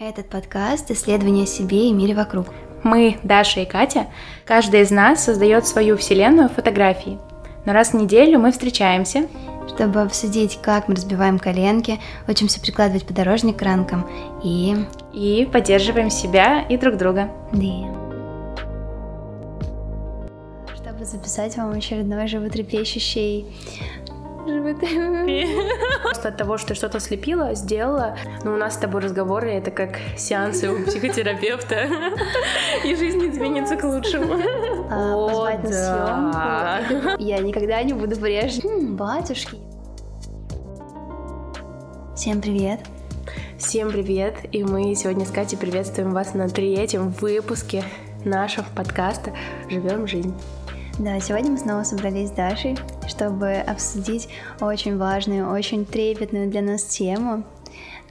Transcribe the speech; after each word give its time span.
Этот 0.00 0.28
подкаст– 0.28 0.88
исследование 0.92 1.44
себе 1.44 1.88
и 1.88 1.92
мире 1.92 2.14
вокруг. 2.14 2.46
Мы, 2.84 3.18
Даша 3.24 3.62
и 3.62 3.64
Катя, 3.64 4.06
каждая 4.44 4.82
из 4.82 4.92
нас 4.92 5.24
создает 5.24 5.66
свою 5.66 5.96
вселенную 5.96 6.48
фотографии. 6.48 7.18
Но 7.64 7.72
раз 7.72 7.90
в 7.90 7.94
неделю 7.94 8.38
мы 8.38 8.52
встречаемся, 8.52 9.26
чтобы 9.66 10.00
обсудить, 10.00 10.60
как 10.62 10.86
мы 10.86 10.94
разбиваем 10.94 11.40
коленки, 11.40 11.98
учимся 12.28 12.60
прикладывать 12.60 13.08
подорожник 13.08 13.56
к 13.56 13.62
ранкам 13.62 14.08
и... 14.44 14.76
И 15.12 15.48
поддерживаем 15.52 16.10
себя 16.10 16.62
и 16.68 16.76
друг 16.76 16.96
друга. 16.96 17.32
Да. 17.50 17.66
Чтобы 20.76 21.04
записать 21.04 21.56
вам 21.56 21.72
очередной 21.72 22.28
животрепещущий 22.28 23.46
Просто 26.02 26.28
от 26.28 26.36
того, 26.36 26.58
что 26.58 26.74
что-то 26.74 27.00
слепила, 27.00 27.54
сделала. 27.54 28.16
Но 28.44 28.54
у 28.54 28.56
нас 28.56 28.74
с 28.74 28.76
тобой 28.78 29.02
разговоры, 29.02 29.50
это 29.50 29.70
как 29.70 29.98
сеансы 30.16 30.70
у 30.70 30.84
психотерапевта. 30.84 31.86
И 32.84 32.94
жизнь 32.94 33.28
изменится 33.28 33.76
к 33.76 33.84
лучшему. 33.84 34.34
А, 34.90 35.14
О, 35.14 35.58
да. 35.62 37.16
Я 37.18 37.38
никогда 37.38 37.82
не 37.82 37.92
буду 37.92 38.16
прежней. 38.16 38.88
Батюшки. 38.90 39.58
Всем 42.16 42.40
привет. 42.40 42.80
Всем 43.58 43.90
привет, 43.90 44.36
и 44.52 44.62
мы 44.62 44.94
сегодня 44.94 45.26
с 45.26 45.30
Катей 45.30 45.58
приветствуем 45.58 46.12
вас 46.12 46.32
на 46.34 46.48
третьем 46.48 47.10
выпуске 47.10 47.84
нашего 48.24 48.66
подкаста 48.74 49.32
«Живем 49.68 50.06
жизнь». 50.06 50.34
Да, 50.98 51.20
сегодня 51.20 51.52
мы 51.52 51.58
снова 51.58 51.84
собрались 51.84 52.30
с 52.30 52.32
Дашей, 52.32 52.76
чтобы 53.06 53.52
обсудить 53.52 54.28
очень 54.60 54.98
важную, 54.98 55.48
очень 55.48 55.86
трепетную 55.86 56.50
для 56.50 56.60
нас 56.60 56.82
тему 56.82 57.44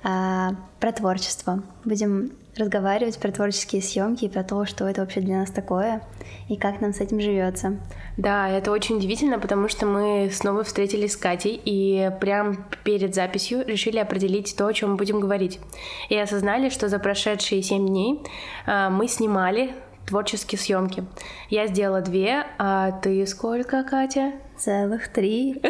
а, 0.03 0.51
про 0.79 0.93
творчество. 0.93 1.63
Будем 1.83 2.31
разговаривать 2.55 3.19
про 3.19 3.33
творческие 3.33 3.81
съемки 3.81 4.23
и 4.23 4.29
про 4.29 4.41
то, 4.41 4.65
что 4.65 4.87
это 4.87 5.01
вообще 5.01 5.19
для 5.19 5.39
нас 5.39 5.51
такое 5.51 6.01
и 6.47 6.55
как 6.55 6.79
нам 6.79 6.93
с 6.93 7.01
этим 7.01 7.19
живется. 7.19 7.77
Да, 8.15 8.47
это 8.47 8.71
очень 8.71 8.95
удивительно, 8.95 9.37
потому 9.37 9.67
что 9.67 9.85
мы 9.85 10.29
снова 10.31 10.63
встретились 10.63 11.11
с 11.11 11.17
Катей 11.17 11.61
и 11.65 12.09
прям 12.21 12.65
перед 12.85 13.13
записью 13.13 13.65
решили 13.67 13.97
определить 13.97 14.55
то, 14.57 14.65
о 14.65 14.73
чем 14.73 14.91
мы 14.91 14.95
будем 14.95 15.19
говорить. 15.19 15.59
И 16.07 16.17
осознали, 16.17 16.69
что 16.69 16.87
за 16.87 16.99
прошедшие 16.99 17.61
семь 17.61 17.85
дней 17.85 18.21
а, 18.65 18.89
мы 18.89 19.09
снимали 19.09 19.75
творческие 20.07 20.57
съемки. 20.57 21.03
Я 21.49 21.67
сделала 21.67 22.01
две, 22.01 22.47
а 22.57 22.91
ты 22.91 23.27
сколько, 23.27 23.83
Катя? 23.83 24.31
Целых 24.57 25.09
три. 25.09 25.61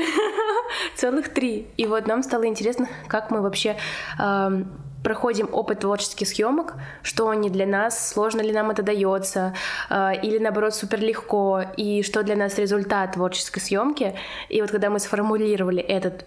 Целых 0.96 1.30
три. 1.30 1.68
И 1.76 1.86
вот 1.88 2.08
нам 2.08 2.24
стало 2.24 2.48
интересно, 2.48 2.88
как 3.08 3.32
мы 3.32 3.42
вообще 3.42 3.78
э, 4.20 4.64
проходим 5.04 5.50
опыт 5.52 5.80
творческих 5.80 6.28
съемок, 6.28 6.76
что 7.02 7.30
они 7.30 7.50
для 7.50 7.66
нас, 7.66 8.10
сложно 8.10 8.42
ли 8.42 8.52
нам 8.52 8.70
это 8.70 8.84
дается, 8.84 9.56
э, 9.90 10.12
или 10.22 10.38
наоборот 10.38 10.76
супер 10.76 11.02
легко, 11.02 11.64
и 11.76 12.04
что 12.04 12.24
для 12.24 12.36
нас 12.36 12.58
результат 12.60 13.14
творческой 13.14 13.60
съемки. 13.60 14.16
И 14.50 14.62
вот 14.62 14.70
когда 14.70 14.90
мы 14.90 15.00
сформулировали 15.00 15.82
этот 15.82 16.26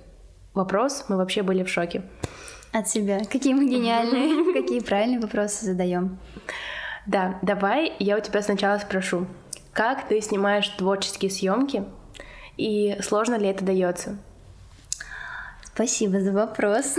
вопрос, 0.52 1.04
мы 1.08 1.16
вообще 1.16 1.42
были 1.42 1.62
в 1.62 1.68
шоке. 1.68 2.02
От 2.72 2.88
себя. 2.88 3.20
Какие 3.30 3.54
мы 3.54 3.68
гениальные, 3.68 4.52
какие 4.52 4.80
правильные 4.80 5.20
вопросы 5.20 5.64
задаем. 5.64 6.18
Да, 7.10 7.40
давай 7.42 7.92
я 7.98 8.16
у 8.16 8.20
тебя 8.20 8.40
сначала 8.40 8.78
спрошу, 8.78 9.26
как 9.72 10.06
ты 10.06 10.20
снимаешь 10.20 10.68
творческие 10.68 11.32
съемки 11.32 11.82
и 12.56 12.96
сложно 13.02 13.34
ли 13.34 13.48
это 13.48 13.64
дается? 13.64 14.16
Спасибо 15.64 16.20
за 16.20 16.30
вопрос. 16.30 16.94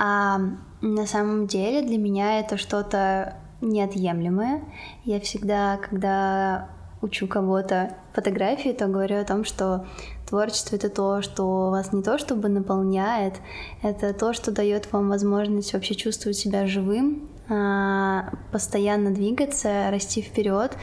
А, 0.00 0.40
на 0.80 1.06
самом 1.06 1.46
деле 1.46 1.86
для 1.86 1.98
меня 1.98 2.40
это 2.40 2.56
что-то 2.56 3.36
неотъемлемое. 3.60 4.64
Я 5.04 5.20
всегда, 5.20 5.76
когда 5.76 6.70
учу 7.02 7.28
кого-то 7.28 7.94
фотографии, 8.14 8.70
то 8.70 8.86
говорю 8.86 9.20
о 9.20 9.24
том, 9.24 9.44
что 9.44 9.86
творчество 10.26 10.76
это 10.76 10.88
то, 10.88 11.20
что 11.20 11.68
вас 11.68 11.92
не 11.92 12.02
то 12.02 12.16
чтобы 12.16 12.48
наполняет, 12.48 13.34
это 13.82 14.14
то, 14.14 14.32
что 14.32 14.50
дает 14.50 14.90
вам 14.92 15.10
возможность 15.10 15.74
вообще 15.74 15.94
чувствовать 15.94 16.38
себя 16.38 16.66
живым, 16.66 17.28
постоянно 17.46 19.10
двигаться, 19.10 19.90
расти 19.90 20.22
вперед. 20.22 20.76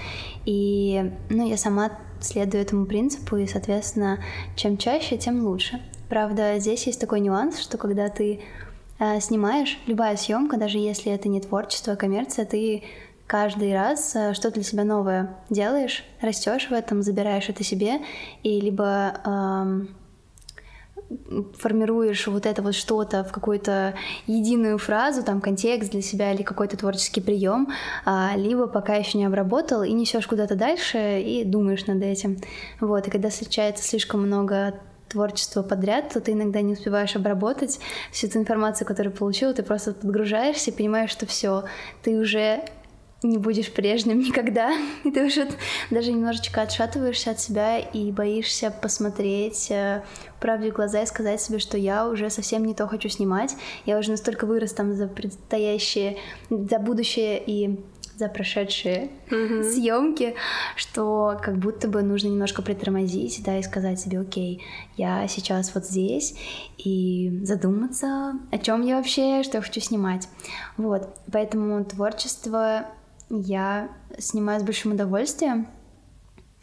И 0.46 1.12
ну, 1.30 1.48
я 1.48 1.58
сама 1.58 1.92
следую 2.20 2.62
этому 2.62 2.86
принципу, 2.86 3.38
и, 3.38 3.48
соответственно, 3.48 4.20
чем 4.56 4.78
чаще, 4.78 5.18
тем 5.18 5.44
лучше. 5.46 5.82
Правда, 6.10 6.60
здесь 6.60 6.86
есть 6.88 7.00
такой 7.00 7.20
нюанс, 7.20 7.60
что 7.60 7.78
когда 7.78 8.10
ты 8.10 8.42
э, 9.00 9.20
снимаешь, 9.22 9.80
любая 9.88 10.18
съемка, 10.18 10.58
даже 10.58 10.78
если 10.78 11.12
это 11.12 11.30
не 11.30 11.42
творчество, 11.42 11.94
а 11.94 11.96
коммерция, 11.96 12.46
ты 12.46 12.84
каждый 13.28 13.74
раз 13.74 14.14
э, 14.16 14.34
что-то 14.34 14.56
для 14.56 14.64
себя 14.64 14.84
новое 14.84 15.38
делаешь, 15.50 16.04
растешь 16.20 16.68
в 16.70 16.74
этом, 16.74 17.02
забираешь 17.02 17.48
это 17.48 17.64
себе, 17.64 18.02
и 18.44 18.60
либо 18.60 19.14
э, 19.26 19.86
формируешь 21.58 22.28
вот 22.28 22.46
это 22.46 22.62
вот 22.62 22.76
что-то 22.76 23.24
в 23.24 23.32
какую-то 23.32 23.96
единую 24.28 24.78
фразу, 24.78 25.24
там 25.24 25.42
контекст 25.42 25.92
для 25.92 26.02
себя 26.02 26.34
или 26.34 26.44
какой-то 26.44 26.78
творческий 26.78 27.22
прием, 27.22 27.70
а, 28.06 28.34
либо 28.36 28.68
пока 28.68 28.96
еще 28.96 29.18
не 29.18 29.26
обработал 29.26 29.84
и 29.84 29.92
несешь 29.92 30.28
куда-то 30.28 30.56
дальше 30.56 31.22
и 31.22 31.44
думаешь 31.44 31.86
над 31.86 32.02
этим. 32.04 32.38
Вот, 32.80 33.08
и 33.08 33.12
когда 33.12 33.30
встречается 33.30 33.84
слишком 33.84 34.22
много 34.22 34.76
творчества 35.12 35.62
подряд, 35.62 36.10
то 36.14 36.22
ты 36.22 36.32
иногда 36.32 36.62
не 36.62 36.74
успеваешь 36.74 37.16
обработать 37.16 37.80
всю 38.12 38.28
эту 38.28 38.40
информацию, 38.40 38.88
которую 38.88 39.14
получил, 39.14 39.54
ты 39.54 39.62
просто 39.62 39.94
подгружаешься 39.94 40.72
и 40.72 40.74
понимаешь, 40.74 41.12
что 41.12 41.26
все, 41.26 41.66
ты 42.02 42.18
уже 42.18 42.64
не 43.24 43.38
будешь 43.38 43.72
прежним 43.72 44.20
никогда. 44.24 44.72
И 45.04 45.12
ты 45.12 45.26
уже 45.26 45.48
даже 45.90 46.12
немножечко 46.12 46.62
отшатываешься 46.62 47.32
от 47.32 47.40
себя 47.40 47.80
и 47.80 48.12
боишься 48.12 48.72
посмотреть 48.72 49.70
э, 49.72 50.04
правде 50.40 50.72
в 50.72 50.76
глаза 50.76 51.04
и 51.04 51.06
сказать 51.06 51.42
себе, 51.42 51.60
что 51.60 51.78
я 51.78 52.08
уже 52.08 52.30
совсем 52.30 52.66
не 52.66 52.74
то 52.74 52.88
хочу 52.88 53.10
снимать. 53.10 53.56
Я 53.86 53.98
уже 53.98 54.12
настолько 54.12 54.46
вырос 54.46 54.74
там 54.74 54.94
за 54.94 55.08
предстоящее, 55.08 56.18
за 56.50 56.80
будущее 56.80 57.42
и 57.46 57.80
за 58.22 58.28
прошедшие 58.28 59.10
mm-hmm. 59.30 59.64
съемки, 59.74 60.36
что 60.76 61.40
как 61.42 61.58
будто 61.58 61.88
бы 61.88 62.04
нужно 62.04 62.28
немножко 62.28 62.62
притормозить, 62.62 63.42
да, 63.44 63.58
и 63.58 63.64
сказать 63.64 64.00
себе, 64.00 64.20
окей, 64.20 64.64
я 64.96 65.28
сейчас 65.28 65.74
вот 65.74 65.86
здесь, 65.86 66.36
и 66.78 67.42
задуматься, 67.44 68.34
о 68.52 68.58
чем 68.60 68.84
я 68.84 68.98
вообще, 68.98 69.42
что 69.42 69.58
я 69.58 69.64
хочу 69.64 69.82
снимать. 69.82 70.28
Вот, 70.78 71.16
поэтому 71.32 71.84
творчество 71.84 72.86
я 73.40 73.90
снимаю 74.18 74.60
с 74.60 74.64
большим 74.64 74.94
удовольствием 74.94 75.68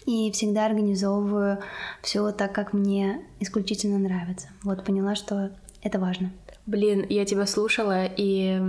и 0.06 0.30
всегда 0.32 0.66
организовываю 0.66 1.58
все 2.02 2.30
так, 2.32 2.54
как 2.54 2.72
мне 2.72 3.22
исключительно 3.40 3.98
нравится. 3.98 4.48
Вот 4.62 4.84
поняла, 4.84 5.14
что 5.14 5.50
это 5.82 5.98
важно. 5.98 6.30
Блин, 6.66 7.06
я 7.08 7.24
тебя 7.24 7.46
слушала, 7.46 8.04
и, 8.04 8.60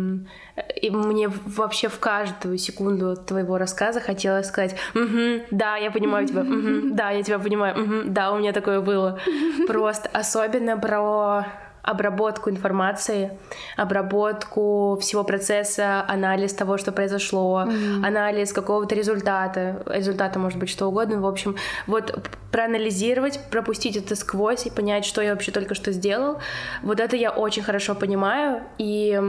и 0.81 0.89
мне 0.89 1.27
вообще 1.27 1.89
в 1.89 1.99
каждую 1.99 2.57
секунду 2.57 3.17
твоего 3.17 3.57
рассказа 3.57 3.99
хотелось 3.99 4.47
сказать, 4.47 4.75
угу, 4.95 5.43
да, 5.51 5.75
я 5.75 5.91
понимаю 5.91 6.25
тебя, 6.25 6.41
угу, 6.43 6.95
да, 6.95 7.09
я 7.09 7.23
тебя 7.23 7.39
понимаю, 7.39 7.83
угу, 7.83 8.09
да, 8.09 8.31
у 8.31 8.39
меня 8.39 8.53
такое 8.53 8.79
было. 8.79 9.19
Просто 9.67 10.07
особенно 10.13 10.77
про 10.77 11.45
обработку 11.89 12.49
информации, 12.49 13.31
обработку 13.77 14.97
всего 15.01 15.23
процесса, 15.23 16.05
анализ 16.07 16.53
того, 16.53 16.77
что 16.77 16.91
произошло, 16.91 17.63
mm-hmm. 17.65 18.05
анализ 18.05 18.53
какого-то 18.53 18.93
результата, 18.95 19.81
результата 19.87 20.37
может 20.37 20.59
быть 20.59 20.69
что 20.69 20.87
угодно, 20.87 21.19
в 21.19 21.25
общем, 21.25 21.55
вот 21.87 22.29
проанализировать, 22.51 23.39
пропустить 23.49 23.97
это 23.97 24.15
сквозь 24.15 24.67
и 24.67 24.69
понять, 24.69 25.05
что 25.05 25.21
я 25.21 25.31
вообще 25.31 25.51
только 25.51 25.73
что 25.73 25.91
сделал, 25.91 26.37
вот 26.83 26.99
это 26.99 27.15
я 27.15 27.31
очень 27.31 27.63
хорошо 27.63 27.95
понимаю, 27.95 28.61
и 28.77 29.19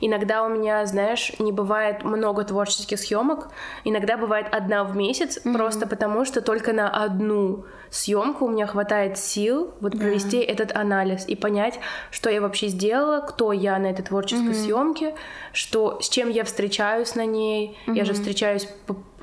иногда 0.00 0.42
у 0.42 0.48
меня, 0.50 0.84
знаешь, 0.84 1.32
не 1.38 1.52
бывает 1.52 2.04
много 2.04 2.44
творческих 2.44 2.98
съемок, 2.98 3.48
иногда 3.84 4.18
бывает 4.18 4.46
одна 4.52 4.84
в 4.84 4.94
месяц, 4.94 5.38
mm-hmm. 5.38 5.56
просто 5.56 5.86
потому 5.86 6.26
что 6.26 6.42
только 6.42 6.72
на 6.74 6.90
одну 6.90 7.64
съемку 7.90 8.46
у 8.46 8.48
меня 8.48 8.66
хватает 8.66 9.18
сил 9.18 9.74
вот 9.80 9.98
провести 9.98 10.38
yeah. 10.38 10.46
этот 10.46 10.74
анализ 10.76 11.28
и 11.28 11.34
понять, 11.34 11.80
что 12.10 12.30
я 12.30 12.40
вообще 12.40 12.68
сделала, 12.68 13.20
кто 13.20 13.52
я 13.52 13.78
на 13.78 13.86
этой 13.86 14.02
творческой 14.02 14.50
mm-hmm. 14.50 14.64
съемке, 14.64 15.14
что 15.52 15.98
с 16.00 16.08
чем 16.08 16.30
я 16.30 16.44
встречаюсь 16.44 17.14
на 17.14 17.26
ней. 17.26 17.76
Mm-hmm. 17.86 17.96
Я 17.96 18.04
же 18.04 18.14
встречаюсь 18.14 18.68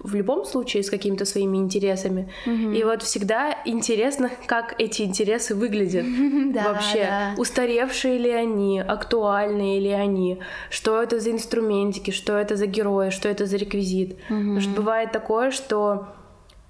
в 0.04 0.16
любом 0.16 0.46
случае 0.46 0.84
с 0.84 0.90
какими-то 0.90 1.26
своими 1.26 1.58
интересами. 1.58 2.32
Mm-hmm. 2.46 2.78
И 2.78 2.84
вот 2.84 3.04
всегда 3.04 3.58
интересно, 3.66 4.30
как 4.48 4.76
эти 4.80 5.02
интересы 5.02 5.56
выглядят 5.56 6.06
да, 6.54 6.74
вообще. 6.74 7.06
Да. 7.06 7.34
Устаревшие 7.38 8.18
ли 8.18 8.32
они, 8.32 8.80
актуальные 8.80 9.80
ли 9.80 9.92
они, 9.92 10.40
что 10.70 11.02
это 11.02 11.20
за 11.20 11.32
инструментики, 11.32 12.12
что 12.12 12.38
это 12.38 12.56
за 12.56 12.68
герои, 12.68 13.10
что 13.10 13.30
это 13.30 13.46
за 13.46 13.58
реквизит. 13.58 14.18
Mm-hmm. 14.30 14.40
Потому 14.40 14.62
что 14.62 14.72
бывает 14.72 15.12
такое, 15.12 15.52
что 15.52 16.08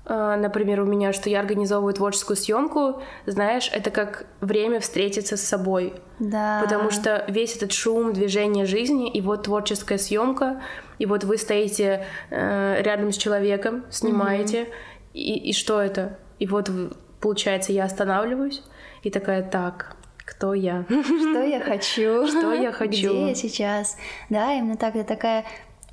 например, 0.08 0.82
у 0.82 0.86
меня, 0.86 1.12
что 1.12 1.30
я 1.30 1.40
организовываю 1.40 1.94
творческую 1.94 2.38
съемку, 2.38 3.02
знаешь, 3.26 3.70
это 3.74 3.92
как 3.92 4.26
время 4.40 4.80
встретиться 4.80 5.36
с 5.36 5.42
собой. 5.42 5.94
Да. 6.20 6.62
Потому 6.64 6.92
что 6.92 7.26
весь 7.28 7.56
этот 7.58 7.74
шум, 7.74 8.14
движение 8.14 8.66
жизни, 8.66 9.12
и 9.12 9.22
вот 9.22 9.44
творческая 9.44 9.98
съемка, 9.98 10.62
и 10.98 11.06
вот 11.06 11.24
вы 11.24 11.38
стоите 11.38 12.06
э, 12.30 12.82
рядом 12.82 13.12
с 13.12 13.18
человеком, 13.18 13.84
снимаете, 13.90 14.62
mm-hmm. 14.62 15.14
и, 15.14 15.50
и 15.50 15.54
что 15.54 15.82
это? 15.82 16.18
И 16.40 16.48
вот 16.48 16.72
получается, 17.20 17.74
я 17.74 17.84
останавливаюсь 17.84 18.64
и 19.04 19.10
такая, 19.10 19.44
так, 19.44 19.98
кто 20.28 20.54
я? 20.54 20.86
Что 20.88 21.42
я 21.44 21.60
хочу? 21.60 22.28
Что 22.28 22.54
я 22.54 22.72
хочу? 22.74 23.10
Где 23.10 23.28
я 23.30 23.36
сейчас? 23.36 23.98
Да, 24.30 24.54
именно 24.54 24.76
так. 24.76 24.96
Это 24.96 25.08
такая 25.08 25.46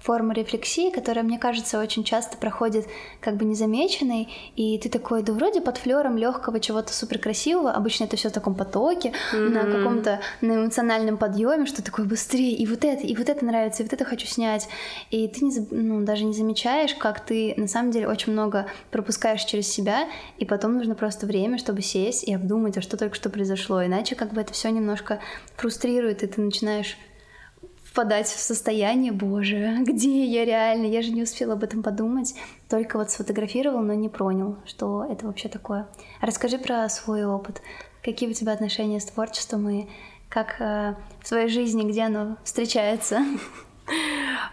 форма 0.05 0.35
рефлексии, 0.35 0.91
которая, 0.91 1.25
мне 1.25 1.39
кажется, 1.39 1.81
очень 1.81 2.05
часто 2.05 2.37
проходит 2.37 2.87
как 3.21 3.37
бы 3.37 3.47
незамеченной, 3.47 4.29
и 4.55 4.79
ты 4.79 4.91
такой, 4.91 5.23
да 5.23 5.33
вроде 5.33 5.63
под 5.63 5.79
флером 5.79 6.19
легкого 6.19 6.61
чего-то 6.61 6.93
супер 6.93 7.19
красивого, 7.19 7.73
обычно 7.73 8.05
это 8.05 8.17
все 8.17 8.29
в 8.29 8.33
таком 8.33 8.55
потоке, 8.55 9.15
mm-hmm. 9.33 9.49
на 9.49 9.65
каком-то 9.65 10.21
на 10.43 10.57
эмоциональном 10.57 11.17
подъеме, 11.17 11.65
что 11.65 11.83
такое 11.83 12.05
быстрее, 12.05 12.53
и 12.53 12.67
вот 12.67 12.85
это, 12.85 13.03
и 13.03 13.17
вот 13.17 13.31
это 13.31 13.47
нравится, 13.47 13.83
и 13.83 13.87
вот 13.87 13.95
это 13.95 14.05
хочу 14.05 14.27
снять, 14.27 14.69
и 15.11 15.27
ты 15.27 15.43
не, 15.43 15.67
ну, 15.71 16.05
даже 16.05 16.25
не 16.25 16.35
замечаешь, 16.35 16.95
как 16.95 17.25
ты 17.25 17.55
на 17.57 17.67
самом 17.67 17.91
деле 17.91 18.07
очень 18.07 18.35
много 18.35 18.67
пропускаешь 18.91 19.45
через 19.45 19.69
себя, 19.69 20.07
и 20.37 20.45
потом 20.45 20.75
нужно 20.75 20.95
просто 20.95 21.25
время, 21.25 21.57
чтобы 21.57 21.81
сесть 21.81 22.25
и 22.25 22.35
обдумать, 22.35 22.77
а 22.77 22.83
что 22.83 22.99
только 22.99 23.15
что 23.15 23.31
произошло, 23.31 23.83
иначе 23.83 24.17
как 24.17 24.35
бы 24.35 24.43
это 24.43 24.53
все 24.53 24.69
немножко 24.69 25.21
фрустрирует, 25.57 26.23
и 26.23 26.27
ты 26.27 26.43
начинаешь 26.43 26.99
впадать 27.95 28.27
в 28.27 28.41
состояние, 28.41 29.13
боже, 29.13 29.77
где 29.83 30.25
я 30.25 30.45
реально, 30.45 30.87
я 30.87 31.01
же 31.01 31.13
не 31.13 31.23
успела 31.23 31.53
об 31.53 31.63
этом 31.63 31.81
подумать, 31.81 32.35
только 32.69 32.99
вот 32.99 33.13
сфотографировал, 33.13 33.83
но 33.83 33.95
не 33.95 34.09
понял, 34.09 34.57
что 34.67 35.07
это 35.09 35.29
вообще 35.29 35.49
такое. 35.49 35.87
Расскажи 36.21 36.59
про 36.59 36.89
свой 36.89 37.25
опыт, 37.25 37.63
какие 38.03 38.29
у 38.29 38.33
тебя 38.33 38.53
отношения 38.53 38.99
с 38.99 39.05
творчеством 39.05 39.69
и 39.69 39.87
как 40.29 40.61
э, 40.61 40.97
в 41.23 41.29
своей 41.29 41.47
жизни, 41.47 41.89
где 41.89 42.03
оно 42.03 42.37
встречается? 42.43 43.21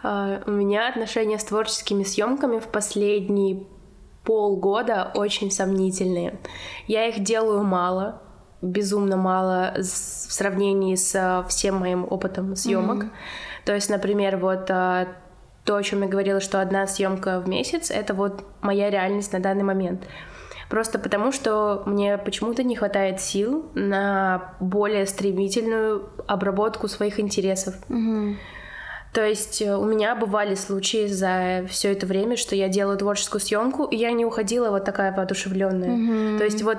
Uh, 0.03 0.43
у 0.47 0.51
меня 0.51 0.87
отношения 0.87 1.39
с 1.39 1.43
творческими 1.43 2.03
съемками 2.03 2.59
в 2.59 2.67
последние 2.67 3.63
полгода 4.23 5.11
очень 5.15 5.49
сомнительные. 5.49 6.37
Я 6.85 7.07
их 7.07 7.23
делаю 7.23 7.63
мало, 7.63 8.21
безумно 8.61 9.17
мало 9.17 9.73
в 9.77 9.83
сравнении 9.83 10.95
с 10.95 11.15
э, 11.15 11.47
всем 11.49 11.75
моим 11.77 12.05
опытом 12.09 12.55
съемок. 12.55 13.03
Mm-hmm. 13.03 13.11
То 13.65 13.75
есть, 13.75 13.89
например, 13.89 14.37
вот 14.37 14.69
э, 14.69 15.07
то, 15.65 15.75
о 15.75 15.83
чем 15.83 16.03
я 16.03 16.07
говорила, 16.07 16.39
что 16.39 16.61
одна 16.61 16.87
съемка 16.87 17.39
в 17.39 17.47
месяц, 17.47 17.91
это 17.91 18.13
вот 18.13 18.43
моя 18.61 18.89
реальность 18.89 19.33
на 19.33 19.39
данный 19.39 19.63
момент. 19.63 20.07
Просто 20.69 20.99
потому, 20.99 21.31
что 21.31 21.83
мне 21.85 22.17
почему-то 22.17 22.63
не 22.63 22.75
хватает 22.75 23.19
сил 23.19 23.69
на 23.73 24.55
более 24.59 25.05
стремительную 25.05 26.09
обработку 26.27 26.87
своих 26.87 27.19
интересов. 27.19 27.75
Mm-hmm. 27.89 28.35
То 29.13 29.25
есть 29.25 29.61
э, 29.61 29.75
у 29.75 29.85
меня 29.85 30.15
бывали 30.15 30.55
случаи 30.55 31.07
за 31.07 31.65
все 31.67 31.91
это 31.91 32.05
время, 32.05 32.37
что 32.37 32.55
я 32.55 32.69
делаю 32.69 32.97
творческую 32.97 33.41
съемку, 33.41 33.85
и 33.85 33.97
я 33.97 34.11
не 34.11 34.23
уходила 34.23 34.69
вот 34.69 34.85
такая 34.85 35.13
воодушевленная. 35.13 35.89
Mm-hmm. 35.89 36.37
То 36.37 36.43
есть 36.45 36.61
вот 36.63 36.77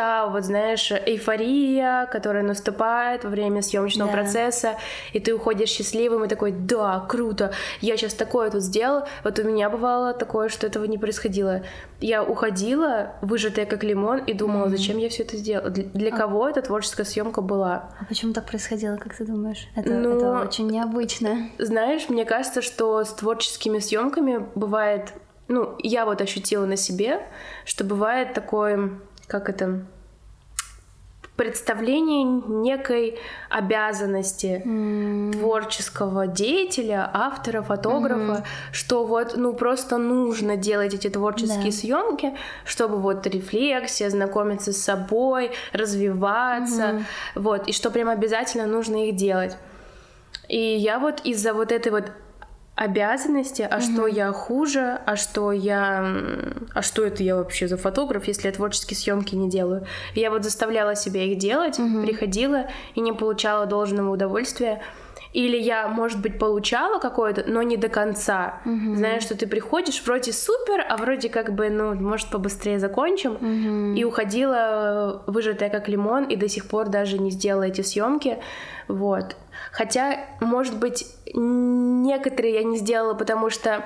та, 0.00 0.26
вот 0.28 0.44
знаешь, 0.44 0.90
эйфория, 0.92 2.06
которая 2.06 2.42
наступает 2.42 3.24
во 3.24 3.28
время 3.28 3.60
съемочного 3.60 4.10
да. 4.10 4.16
процесса, 4.16 4.76
и 5.12 5.20
ты 5.20 5.34
уходишь 5.34 5.68
счастливым 5.68 6.24
и 6.24 6.28
такой, 6.28 6.52
да, 6.52 7.04
круто, 7.06 7.52
я 7.82 7.98
сейчас 7.98 8.14
такое 8.14 8.50
тут 8.50 8.62
сделал. 8.62 9.02
Вот 9.24 9.38
у 9.38 9.42
меня 9.42 9.68
бывало 9.68 10.14
такое, 10.14 10.48
что 10.48 10.66
этого 10.66 10.86
не 10.86 10.96
происходило. 10.96 11.60
Я 12.00 12.24
уходила, 12.24 13.12
выжатая 13.20 13.66
как 13.66 13.84
лимон, 13.84 14.20
и 14.20 14.32
думала, 14.32 14.68
mm-hmm. 14.68 14.70
зачем 14.70 14.96
я 14.96 15.10
все 15.10 15.22
это 15.22 15.36
сделала, 15.36 15.68
для, 15.68 15.84
для 15.84 16.14
а... 16.14 16.16
кого 16.16 16.48
эта 16.48 16.62
творческая 16.62 17.04
съемка 17.04 17.42
была. 17.42 17.90
А 18.00 18.06
почему 18.06 18.32
так 18.32 18.46
происходило, 18.46 18.96
как 18.96 19.14
ты 19.14 19.26
думаешь? 19.26 19.68
Это, 19.76 19.90
ну, 19.90 20.16
это 20.16 20.40
очень 20.40 20.70
необычно. 20.70 21.50
Знаешь, 21.58 22.08
мне 22.08 22.24
кажется, 22.24 22.62
что 22.62 23.04
с 23.04 23.12
творческими 23.12 23.80
съемками 23.80 24.46
бывает, 24.54 25.12
ну, 25.48 25.74
я 25.82 26.06
вот 26.06 26.22
ощутила 26.22 26.64
на 26.64 26.76
себе, 26.76 27.20
что 27.66 27.84
бывает 27.84 28.32
такое 28.32 28.98
как 29.30 29.48
это, 29.48 29.80
представление 31.36 32.24
некой 32.24 33.18
обязанности 33.48 34.62
mm. 34.62 35.32
творческого 35.32 36.26
деятеля, 36.26 37.10
автора, 37.14 37.62
фотографа, 37.62 38.42
mm 38.42 38.44
что 38.72 39.06
вот 39.06 39.36
ну 39.36 39.54
просто 39.54 39.96
нужно 39.96 40.56
делать 40.56 40.92
эти 40.92 41.08
творческие 41.08 41.70
да. 41.70 41.72
съемки, 41.72 42.36
чтобы 42.66 42.98
вот 42.98 43.26
рефлексия, 43.26 44.10
знакомиться 44.10 44.72
с 44.72 44.82
собой, 44.82 45.52
развиваться, 45.72 46.82
mm 46.82 47.02
вот, 47.36 47.68
и 47.68 47.72
что 47.72 47.90
прям 47.90 48.10
обязательно 48.10 48.66
нужно 48.66 49.08
их 49.08 49.16
делать. 49.16 49.56
И 50.48 50.58
я 50.58 50.98
вот 50.98 51.20
из-за 51.24 51.54
вот 51.54 51.72
этой 51.72 51.90
вот 51.90 52.12
обязанности, 52.80 53.68
а 53.70 53.76
угу. 53.76 53.82
что 53.82 54.06
я 54.06 54.32
хуже, 54.32 55.00
а 55.04 55.16
что 55.16 55.52
я, 55.52 56.02
а 56.72 56.80
что 56.80 57.04
это 57.04 57.22
я 57.22 57.36
вообще 57.36 57.68
за 57.68 57.76
фотограф, 57.76 58.26
если 58.26 58.48
я 58.48 58.54
творческие 58.54 58.96
съемки 58.96 59.34
не 59.34 59.50
делаю. 59.50 59.86
Я 60.14 60.30
вот 60.30 60.44
заставляла 60.44 60.96
себя 60.96 61.22
их 61.24 61.36
делать, 61.36 61.78
угу. 61.78 62.00
приходила 62.06 62.68
и 62.94 63.02
не 63.02 63.12
получала 63.12 63.66
должного 63.66 64.10
удовольствия. 64.10 64.80
Или 65.32 65.56
я, 65.56 65.86
может 65.86 66.20
быть, 66.20 66.38
получала 66.38 66.98
какое-то, 66.98 67.44
но 67.46 67.62
не 67.62 67.76
до 67.76 67.88
конца. 67.88 68.60
Угу. 68.64 68.96
Знаешь, 68.96 69.22
что 69.22 69.36
ты 69.36 69.46
приходишь, 69.46 70.02
вроде 70.04 70.32
супер, 70.32 70.84
а 70.88 70.96
вроде 70.96 71.28
как 71.28 71.54
бы, 71.54 71.70
ну, 71.70 71.94
может, 71.94 72.30
побыстрее 72.30 72.80
закончим. 72.80 73.34
Угу. 73.34 73.98
И 73.98 74.04
уходила 74.04 75.22
выжатая 75.26 75.70
как 75.70 75.88
лимон, 75.88 76.24
и 76.24 76.36
до 76.36 76.48
сих 76.48 76.66
пор 76.66 76.88
даже 76.88 77.18
не 77.18 77.30
сделала 77.30 77.64
эти 77.64 77.82
съемки. 77.82 78.38
Вот. 78.88 79.36
Хотя, 79.70 80.18
может 80.40 80.78
быть, 80.78 81.06
некоторые 81.32 82.54
я 82.54 82.62
не 82.64 82.76
сделала, 82.76 83.14
потому 83.14 83.50
что 83.50 83.84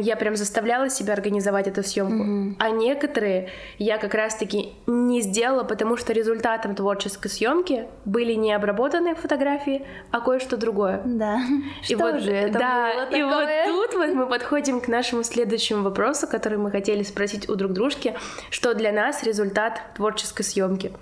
я 0.00 0.16
прям 0.16 0.36
заставляла 0.36 0.90
себя 0.90 1.12
организовать 1.12 1.66
эту 1.66 1.82
съемку, 1.82 2.24
mm-hmm. 2.24 2.56
а 2.58 2.70
некоторые 2.70 3.50
я 3.78 3.98
как 3.98 4.14
раз-таки 4.14 4.72
не 4.86 5.22
сделала, 5.22 5.64
потому 5.64 5.96
что 5.96 6.12
результатом 6.12 6.74
творческой 6.74 7.28
съемки 7.28 7.86
были 8.04 8.34
не 8.34 8.52
обработанные 8.52 9.14
фотографии, 9.14 9.84
а 10.10 10.20
кое-что 10.20 10.56
другое. 10.56 11.02
Да. 11.04 11.40
И 11.88 11.94
что 11.94 11.98
вот, 11.98 12.20
же 12.20 12.30
это 12.30 12.58
да, 12.58 12.92
было 12.94 13.06
такое? 13.06 13.18
И 13.18 13.70
вот 13.70 13.90
тут 13.90 13.98
вот 13.98 14.14
мы 14.14 14.26
подходим 14.26 14.80
к 14.80 14.88
нашему 14.88 15.24
следующему 15.24 15.82
вопросу, 15.82 16.28
который 16.28 16.58
мы 16.58 16.70
хотели 16.70 17.02
спросить 17.02 17.48
у 17.48 17.56
друг 17.56 17.72
дружки, 17.72 18.14
что 18.50 18.74
для 18.74 18.92
нас 18.92 19.22
результат 19.24 19.80
творческой 19.96 20.42
съемки. 20.42 20.92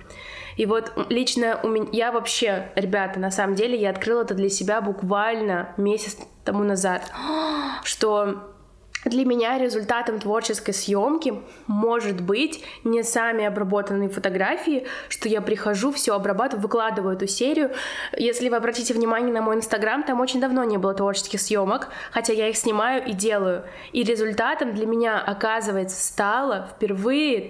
И 0.58 0.66
вот 0.66 0.92
лично 1.08 1.60
у 1.62 1.68
меня, 1.68 1.86
я 1.92 2.12
вообще, 2.12 2.72
ребята, 2.74 3.20
на 3.20 3.30
самом 3.30 3.54
деле, 3.54 3.80
я 3.80 3.90
открыла 3.90 4.22
это 4.22 4.34
для 4.34 4.50
себя 4.50 4.80
буквально 4.80 5.72
месяц 5.76 6.18
тому 6.44 6.64
назад, 6.64 7.10
что 7.84 8.57
для 9.04 9.24
меня 9.24 9.58
результатом 9.58 10.18
творческой 10.18 10.72
съемки 10.72 11.34
может 11.66 12.20
быть 12.20 12.64
не 12.84 13.02
сами 13.02 13.44
обработанные 13.44 14.08
фотографии, 14.08 14.86
что 15.08 15.28
я 15.28 15.40
прихожу, 15.40 15.92
все 15.92 16.14
обрабатываю, 16.14 16.62
выкладываю 16.62 17.14
эту 17.14 17.26
серию. 17.26 17.70
Если 18.16 18.48
вы 18.48 18.56
обратите 18.56 18.94
внимание 18.94 19.32
на 19.32 19.40
мой 19.40 19.56
инстаграм, 19.56 20.02
там 20.02 20.20
очень 20.20 20.40
давно 20.40 20.64
не 20.64 20.78
было 20.78 20.94
творческих 20.94 21.40
съемок, 21.40 21.88
хотя 22.10 22.32
я 22.32 22.48
их 22.48 22.56
снимаю 22.56 23.04
и 23.06 23.12
делаю. 23.12 23.64
И 23.92 24.02
результатом 24.02 24.74
для 24.74 24.86
меня, 24.86 25.20
оказывается, 25.20 26.00
стало 26.04 26.68
впервые 26.74 27.40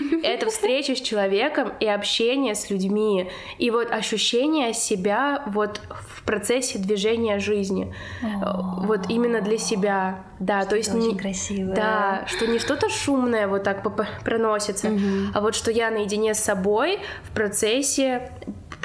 это 0.22 0.46
встреча 0.46 0.96
с 0.96 1.00
человеком 1.00 1.72
и 1.80 1.86
общение 1.86 2.54
с 2.54 2.70
людьми. 2.70 3.30
И 3.58 3.70
вот 3.70 3.90
ощущение 3.92 4.74
себя 4.74 5.42
вот 5.46 5.80
в 5.88 6.22
процессе 6.24 6.78
движения 6.78 7.38
жизни. 7.38 7.94
Вот 8.82 9.08
именно 9.08 9.40
для 9.40 9.58
себя. 9.58 10.07
Да, 10.38 10.60
что 10.60 10.70
то 10.70 10.76
есть 10.76 10.94
очень 10.94 11.12
не 11.12 11.18
красиво. 11.18 11.74
Да, 11.74 12.24
что 12.26 12.46
не 12.46 12.58
что-то 12.58 12.88
шумное 12.88 13.48
вот 13.48 13.64
так 13.64 13.82
проносится, 14.24 14.88
угу. 14.88 15.00
а 15.34 15.40
вот 15.40 15.54
что 15.54 15.70
я 15.70 15.90
наедине 15.90 16.34
с 16.34 16.38
собой 16.38 17.00
в 17.24 17.32
процессе 17.32 18.30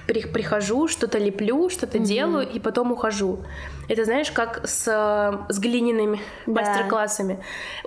прихожу, 0.06 0.88
что-то 0.88 1.18
леплю, 1.18 1.70
что-то 1.70 1.98
угу. 1.98 2.06
делаю 2.06 2.48
и 2.48 2.60
потом 2.60 2.92
ухожу. 2.92 3.40
Это 3.90 4.06
знаешь, 4.06 4.32
как 4.32 4.62
с, 4.66 4.86
с 5.50 5.60
глиняными 5.60 6.20
да. 6.46 6.62
мастер-классами. 6.62 7.44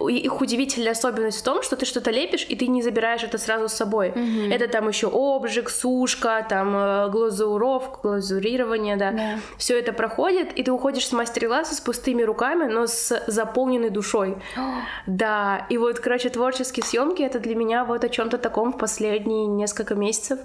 Их 0.08 0.40
удивительная 0.40 0.92
особенность 0.92 1.40
в 1.40 1.42
том, 1.42 1.62
что 1.62 1.76
ты 1.76 1.86
что-то 1.86 2.10
лепишь, 2.10 2.46
и 2.48 2.56
ты 2.56 2.66
не 2.66 2.82
забираешь 2.82 3.22
это 3.22 3.38
сразу 3.38 3.68
с 3.68 3.72
собой. 3.72 4.10
Угу. 4.10 4.52
Это 4.52 4.68
там 4.68 4.88
еще 4.88 5.08
обжиг, 5.12 5.70
сушка, 5.70 6.44
там 6.48 6.76
э, 6.76 7.08
глазуровка, 7.10 8.00
глазурирование, 8.02 8.96
да. 8.96 9.10
да. 9.10 9.38
Все 9.56 9.78
это 9.78 9.92
проходит, 9.92 10.52
и 10.54 10.62
ты 10.62 10.70
уходишь 10.70 11.06
с 11.06 11.12
мастер-класса 11.12 11.74
с 11.74 11.80
пустыми 11.80 12.22
руками, 12.22 12.70
но 12.70 12.86
с 12.86 13.22
заполненной 13.26 13.90
душой. 13.90 14.36
да, 15.06 15.66
и 15.70 15.78
вот, 15.78 16.00
короче, 16.00 16.28
творческие 16.28 16.84
съемки 16.84 17.22
это 17.22 17.38
для 17.38 17.54
меня 17.54 17.84
вот 17.84 18.04
о 18.04 18.08
чем-то 18.08 18.38
таком 18.38 18.72
в 18.72 18.78
последние 18.78 19.46
несколько 19.46 19.94
месяцев 19.94 20.40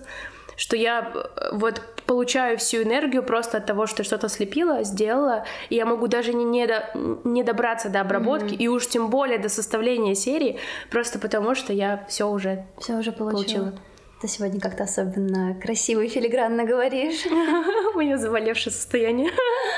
что 0.62 0.76
я 0.76 1.12
э, 1.12 1.50
вот 1.54 1.82
получаю 2.06 2.60
всю 2.60 2.84
энергию 2.84 3.24
просто 3.24 3.58
от 3.58 3.66
того, 3.66 3.88
что 3.88 4.04
что-то 4.04 4.30
слепила, 4.30 4.84
сделала, 4.84 5.44
и 5.70 5.76
я 5.76 5.88
могу 5.88 6.06
даже 6.06 6.34
не, 6.34 6.44
не, 6.44 6.68
до, 6.68 6.88
не 7.24 7.42
добраться 7.42 7.90
до 7.90 8.02
обработки, 8.02 8.54
mm-hmm. 8.54 8.58
и 8.58 8.68
уж 8.68 8.88
тем 8.88 9.10
более 9.10 9.40
до 9.40 9.50
составления 9.50 10.14
серии, 10.14 10.60
просто 10.92 11.18
потому 11.18 11.56
что 11.56 11.74
я 11.74 12.06
все 12.08 12.30
уже, 12.30 12.68
все 12.78 12.94
уже 12.94 13.12
получила. 13.12 13.72
получила. 13.72 13.74
Ты 14.22 14.28
сегодня 14.28 14.62
как-то 14.62 14.84
особенно 14.84 15.56
красиво 15.60 16.02
и 16.02 16.08
филигранно 16.08 16.64
говоришь. 16.64 17.26
У 17.96 17.98
меня 17.98 18.20
заболевшее 18.20 18.72
состояние 18.72 19.32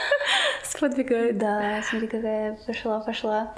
сподвигает. 0.65 1.37
Да, 1.37 1.81
смотри, 1.89 2.09
какая 2.09 2.59
пошла, 2.67 2.99
пошла. 2.99 3.53
А, 3.53 3.55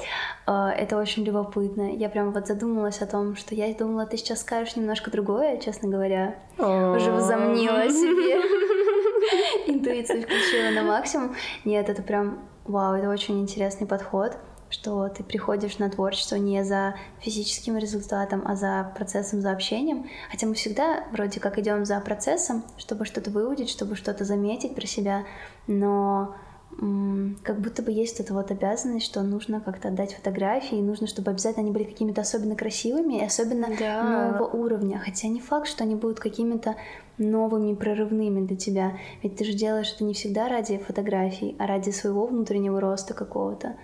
это 0.52 0.98
очень 0.98 1.24
любопытно. 1.24 1.96
Я 1.96 2.10
прям 2.10 2.32
вот 2.32 2.48
задумалась 2.48 3.02
о 3.02 3.08
том, 3.08 3.36
что 3.36 3.56
я 3.56 3.74
думала, 3.74 4.06
ты 4.06 4.18
сейчас 4.18 4.42
скажешь 4.42 4.76
немножко 4.76 5.10
другое, 5.10 5.58
честно 5.58 5.90
говоря. 5.90 6.36
Уже 6.58 7.12
возомнила 7.12 7.90
себе. 7.90 8.42
Интуицию 9.68 10.24
включила 10.24 10.70
на 10.72 10.84
максимум. 10.84 11.36
Нет, 11.64 11.90
это 11.90 12.04
прям, 12.04 12.48
вау, 12.66 12.96
это 12.96 13.10
очень 13.10 13.42
интересный 13.42 13.88
подход 13.88 14.38
что 14.70 15.08
ты 15.08 15.24
приходишь 15.24 15.78
на 15.78 15.90
творчество 15.90 16.36
не 16.36 16.64
за 16.64 16.96
физическим 17.20 17.78
результатом, 17.78 18.44
а 18.46 18.56
за 18.56 18.92
процессом, 18.98 19.40
за 19.40 19.52
общением. 19.52 20.10
Хотя 20.30 20.48
мы 20.48 20.56
всегда 20.56 21.06
вроде 21.12 21.40
как 21.40 21.58
идем 21.58 21.86
за 21.86 22.00
процессом, 22.02 22.64
чтобы 22.78 23.06
что-то 23.06 23.30
выудить, 23.32 23.70
чтобы 23.70 23.96
что-то 23.96 24.26
заметить 24.26 24.76
про 24.76 24.86
себя, 24.86 25.24
но 25.68 26.36
как 26.78 27.62
будто 27.62 27.82
бы 27.82 27.92
есть 27.92 28.20
эта 28.20 28.34
вот 28.34 28.52
обязанность, 28.52 29.06
что 29.06 29.22
нужно 29.22 29.62
как-то 29.62 29.88
отдать 29.88 30.14
фотографии, 30.14 30.78
и 30.78 30.82
нужно, 30.82 31.08
чтобы 31.08 31.32
обязательно 31.32 31.64
они 31.64 31.72
были 31.72 31.86
какими-то 31.86 32.22
особенно 32.22 32.56
красивыми 32.56 33.20
и 33.20 33.24
особенно 33.24 33.68
да. 33.80 34.04
нового 34.04 34.50
уровня. 34.50 35.00
Хотя 35.04 35.30
не 35.30 35.40
факт, 35.40 35.68
что 35.68 35.84
они 35.84 35.96
будут 35.96 36.20
какими-то 36.20 36.76
новыми, 37.18 37.76
прорывными 37.76 38.46
для 38.46 38.58
тебя. 38.58 38.98
Ведь 39.24 39.38
ты 39.38 39.46
же 39.46 39.54
делаешь 39.54 39.94
это 39.96 40.04
не 40.04 40.14
всегда 40.14 40.50
ради 40.50 40.78
фотографий, 40.78 41.56
а 41.60 41.68
ради 41.68 41.92
своего 41.92 42.28
внутреннего 42.28 42.82
роста 42.82 43.14
какого-то. 43.14 43.76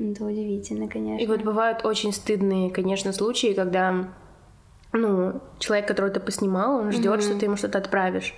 Это 0.00 0.24
удивительно, 0.24 0.88
конечно. 0.88 1.22
И 1.22 1.26
вот 1.28 1.42
бывают 1.42 1.84
очень 1.84 2.12
стыдные, 2.12 2.70
конечно, 2.70 3.12
случаи, 3.12 3.52
когда 3.52 4.08
ну, 4.92 5.40
человек, 5.58 5.86
которого 5.86 6.12
ты 6.12 6.20
поснимал, 6.20 6.80
он 6.80 6.92
ждет, 6.92 7.20
mm-hmm. 7.20 7.22
что 7.22 7.38
ты 7.38 7.46
ему 7.46 7.56
что-то 7.56 7.78
отправишь. 7.78 8.34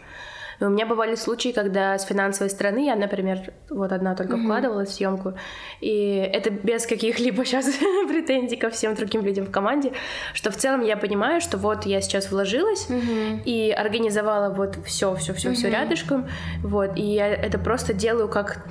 И 0.61 0.65
у 0.65 0.69
меня 0.69 0.87
бывали 0.87 1.15
случаи, 1.15 1.51
когда 1.51 1.99
с 1.99 2.05
финансовой 2.05 2.51
стороны 2.51 2.87
я, 2.87 2.97
например, 2.97 3.53
вот 3.71 3.93
одна 3.93 4.15
только 4.15 4.35
mm-hmm. 4.35 4.45
вкладывалась 4.45 4.89
в 4.91 4.93
съемку, 4.93 5.35
и 5.81 6.17
это 6.17 6.51
без 6.51 6.87
каких-либо 6.87 7.45
сейчас 7.45 7.67
претензий 8.09 8.57
ко 8.57 8.71
всем 8.71 8.95
другим 8.95 9.23
людям 9.23 9.47
в 9.47 9.51
команде, 9.51 9.93
что 10.33 10.51
в 10.51 10.57
целом 10.57 10.83
я 10.83 10.97
понимаю, 10.97 11.41
что 11.41 11.59
вот 11.59 11.87
я 11.87 12.01
сейчас 12.01 12.31
вложилась 12.31 12.89
mm-hmm. 12.89 13.43
и 13.45 13.71
организовала 13.71 14.53
вот 14.53 14.77
все, 14.85 15.15
все, 15.17 15.35
все, 15.35 15.51
mm-hmm. 15.51 15.55
все 15.55 15.71
рядышком, 15.71 16.29
вот, 16.63 16.97
и 16.97 17.03
я 17.03 17.29
это 17.29 17.59
просто 17.59 17.93
делаю 17.93 18.29
как 18.29 18.65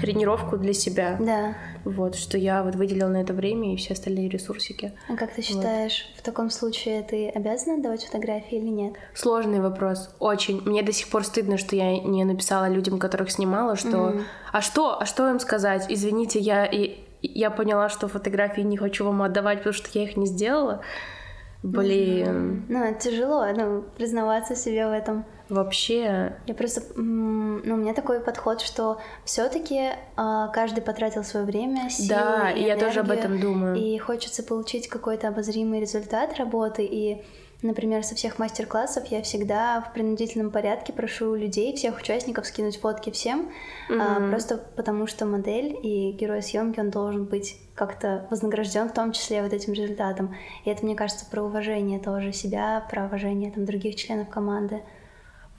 тренировку 0.00 0.56
для 0.56 0.72
себя. 0.72 1.16
Да. 1.20 1.54
Вот, 1.84 2.14
что 2.16 2.38
я 2.38 2.62
вот 2.62 2.74
выделила 2.74 3.08
на 3.08 3.20
это 3.22 3.32
время 3.32 3.74
и 3.74 3.76
все 3.76 3.94
остальные 3.94 4.28
ресурсики. 4.28 4.92
А 5.08 5.16
как 5.16 5.32
ты 5.32 5.42
считаешь, 5.42 6.06
вот. 6.10 6.20
в 6.20 6.22
таком 6.22 6.50
случае 6.50 7.02
ты 7.02 7.28
обязана 7.28 7.76
отдавать 7.76 8.04
фотографии 8.04 8.58
или 8.58 8.68
нет? 8.68 8.94
Сложный 9.14 9.60
вопрос, 9.60 10.10
очень. 10.18 10.60
Мне 10.62 10.82
до 10.82 10.92
сих 10.92 11.08
пор 11.08 11.24
стыдно, 11.24 11.58
что 11.58 11.76
я 11.76 11.98
не 11.98 12.24
написала 12.24 12.68
людям, 12.68 12.98
которых 12.98 13.30
снимала, 13.30 13.76
что... 13.76 13.88
Mm-hmm. 13.88 14.22
А 14.52 14.60
что? 14.60 15.00
А 15.00 15.06
что 15.06 15.30
им 15.30 15.40
сказать? 15.40 15.86
Извините, 15.88 16.38
я... 16.38 16.64
И, 16.66 17.00
я 17.22 17.50
поняла, 17.50 17.88
что 17.88 18.08
фотографии 18.08 18.60
не 18.60 18.76
хочу 18.76 19.04
вам 19.04 19.22
отдавать, 19.22 19.58
потому 19.58 19.74
что 19.74 19.88
я 19.98 20.04
их 20.04 20.16
не 20.16 20.26
сделала. 20.26 20.82
Блин. 21.66 22.64
Ну, 22.68 22.84
это 22.84 23.10
тяжело, 23.10 23.46
ну, 23.54 23.84
признаваться 23.96 24.54
себе 24.54 24.86
в 24.86 24.92
этом. 24.92 25.24
Вообще. 25.48 26.36
Я 26.46 26.54
просто, 26.54 26.82
ну, 26.96 27.74
у 27.74 27.76
меня 27.76 27.94
такой 27.94 28.20
подход, 28.20 28.60
что 28.60 28.98
все-таки 29.24 29.76
э, 29.76 29.94
а, 30.16 30.48
каждый 30.48 30.82
потратил 30.82 31.22
свое 31.22 31.46
время, 31.46 31.88
силы, 31.88 32.08
Да, 32.08 32.50
и, 32.50 32.64
я 32.64 32.76
тоже 32.76 33.00
об 33.00 33.10
этом 33.10 33.40
думаю. 33.40 33.76
И 33.76 33.96
хочется 33.98 34.42
получить 34.42 34.88
какой-то 34.88 35.28
обозримый 35.28 35.80
результат 35.80 36.36
работы, 36.38 36.84
и 36.84 37.24
Например, 37.62 38.04
со 38.04 38.14
всех 38.14 38.38
мастер-классов 38.38 39.06
я 39.06 39.22
всегда 39.22 39.80
в 39.80 39.94
принудительном 39.94 40.50
порядке 40.50 40.92
прошу 40.92 41.34
людей, 41.34 41.74
всех 41.74 41.98
участников 41.98 42.46
скинуть 42.46 42.78
фотки 42.78 43.10
всем, 43.10 43.50
mm-hmm. 43.88 43.98
а, 43.98 44.30
просто 44.30 44.58
потому 44.76 45.06
что 45.06 45.24
модель 45.24 45.74
и 45.82 46.12
герой 46.12 46.42
съемки 46.42 46.80
он 46.80 46.90
должен 46.90 47.24
быть 47.24 47.58
как-то 47.74 48.26
вознагражден 48.30 48.90
в 48.90 48.92
том 48.92 49.12
числе 49.12 49.42
вот 49.42 49.54
этим 49.54 49.72
результатом. 49.72 50.36
И 50.64 50.70
это, 50.70 50.84
мне 50.84 50.94
кажется, 50.94 51.24
про 51.30 51.42
уважение 51.42 51.98
тоже 51.98 52.32
себя, 52.32 52.86
про 52.90 53.06
уважение 53.06 53.50
там 53.50 53.64
других 53.64 53.96
членов 53.96 54.28
команды. 54.28 54.82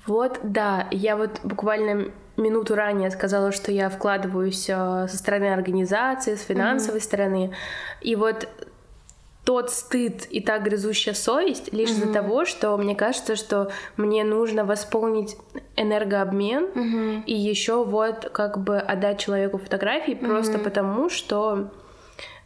Вот, 0.05 0.39
да, 0.43 0.87
я 0.91 1.17
вот 1.17 1.39
буквально 1.43 2.11
минуту 2.37 2.75
ранее 2.75 3.09
сказала, 3.09 3.51
что 3.51 3.71
я 3.71 3.89
вкладываюсь 3.89 4.69
э, 4.69 5.07
со 5.09 5.17
стороны 5.17 5.51
организации, 5.51 6.35
с 6.35 6.43
финансовой 6.43 6.99
mm-hmm. 6.99 7.03
стороны. 7.03 7.51
И 8.01 8.15
вот 8.15 8.47
тот 9.47 9.69
стыд 9.69 10.27
и 10.29 10.41
та 10.41 10.59
грызущая 10.59 11.13
совесть 11.13 11.71
лишь 11.71 11.87
mm-hmm. 11.87 11.93
из-за 11.93 12.13
того, 12.13 12.43
что 12.43 12.75
мне 12.75 12.95
кажется, 12.95 13.37
что 13.37 13.71
мне 13.95 14.25
нужно 14.25 14.65
восполнить 14.65 15.37
энергообмен 15.77 16.65
mm-hmm. 16.65 17.23
и 17.27 17.33
еще 17.33 17.85
вот 17.85 18.29
как 18.33 18.61
бы 18.61 18.77
отдать 18.77 19.19
человеку 19.19 19.57
фотографии 19.57 20.15
mm-hmm. 20.15 20.27
просто 20.27 20.59
потому, 20.59 21.09
что 21.09 21.69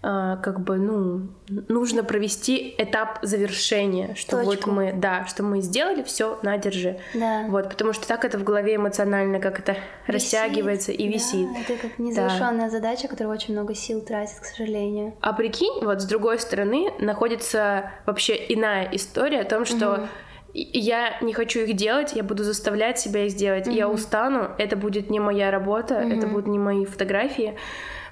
как 0.02 0.62
бы, 0.62 0.78
ну, 0.78 1.28
нужно 1.68 2.04
провести 2.04 2.74
этап 2.80 3.20
завершения, 3.22 4.16
что 4.16 4.44
Точку. 4.44 4.46
вот 4.46 4.66
мы, 4.68 4.94
да, 4.94 5.26
что 5.28 5.44
мы 5.44 5.62
сделали, 5.62 6.02
все, 6.02 6.40
на, 6.42 6.58
держи. 6.58 6.98
Да. 7.14 7.46
Вот, 7.50 7.70
потому 7.70 7.94
что 7.94 8.08
так 8.08 8.26
это 8.26 8.40
в 8.40 8.44
голове 8.44 8.78
эмоционально 8.78 9.40
как 9.40 9.60
это 9.60 9.74
висит. 9.74 9.84
растягивается 10.08 10.92
и 10.92 11.08
да, 11.08 11.14
висит. 11.14 11.48
Это 11.56 11.80
как 11.80 12.00
незавершенная 12.00 12.66
да. 12.66 12.70
задача, 12.72 13.08
которая 13.08 13.36
очень 13.36 13.54
много 13.54 13.76
сил 13.76 14.02
тратит, 14.02 14.40
к 14.40 14.46
сожалению. 14.46 15.14
А 15.22 15.34
прикинь, 15.34 15.84
вот 15.84 16.02
с 16.02 16.06
другой 16.06 16.40
стороны 16.40 16.92
находится 17.00 17.92
вообще 18.08 18.34
иная 18.50 18.90
история 18.92 19.42
о 19.42 19.46
том, 19.46 19.66
что 19.66 19.94
угу. 19.94 20.08
Я 20.54 21.18
не 21.22 21.32
хочу 21.34 21.62
их 21.62 21.78
делать, 21.78 22.12
я 22.14 22.24
буду 22.24 22.44
заставлять 22.44 23.00
себя 23.00 23.26
их 23.26 23.32
сделать. 23.32 23.68
Mm-hmm. 23.68 23.74
Я 23.74 23.88
устану, 23.88 24.50
это 24.58 24.76
будет 24.76 25.10
не 25.10 25.20
моя 25.20 25.50
работа, 25.50 25.96
mm-hmm. 25.96 26.18
это 26.18 26.28
будут 26.28 26.48
не 26.48 26.60
мои 26.60 26.84
фотографии. 26.84 27.56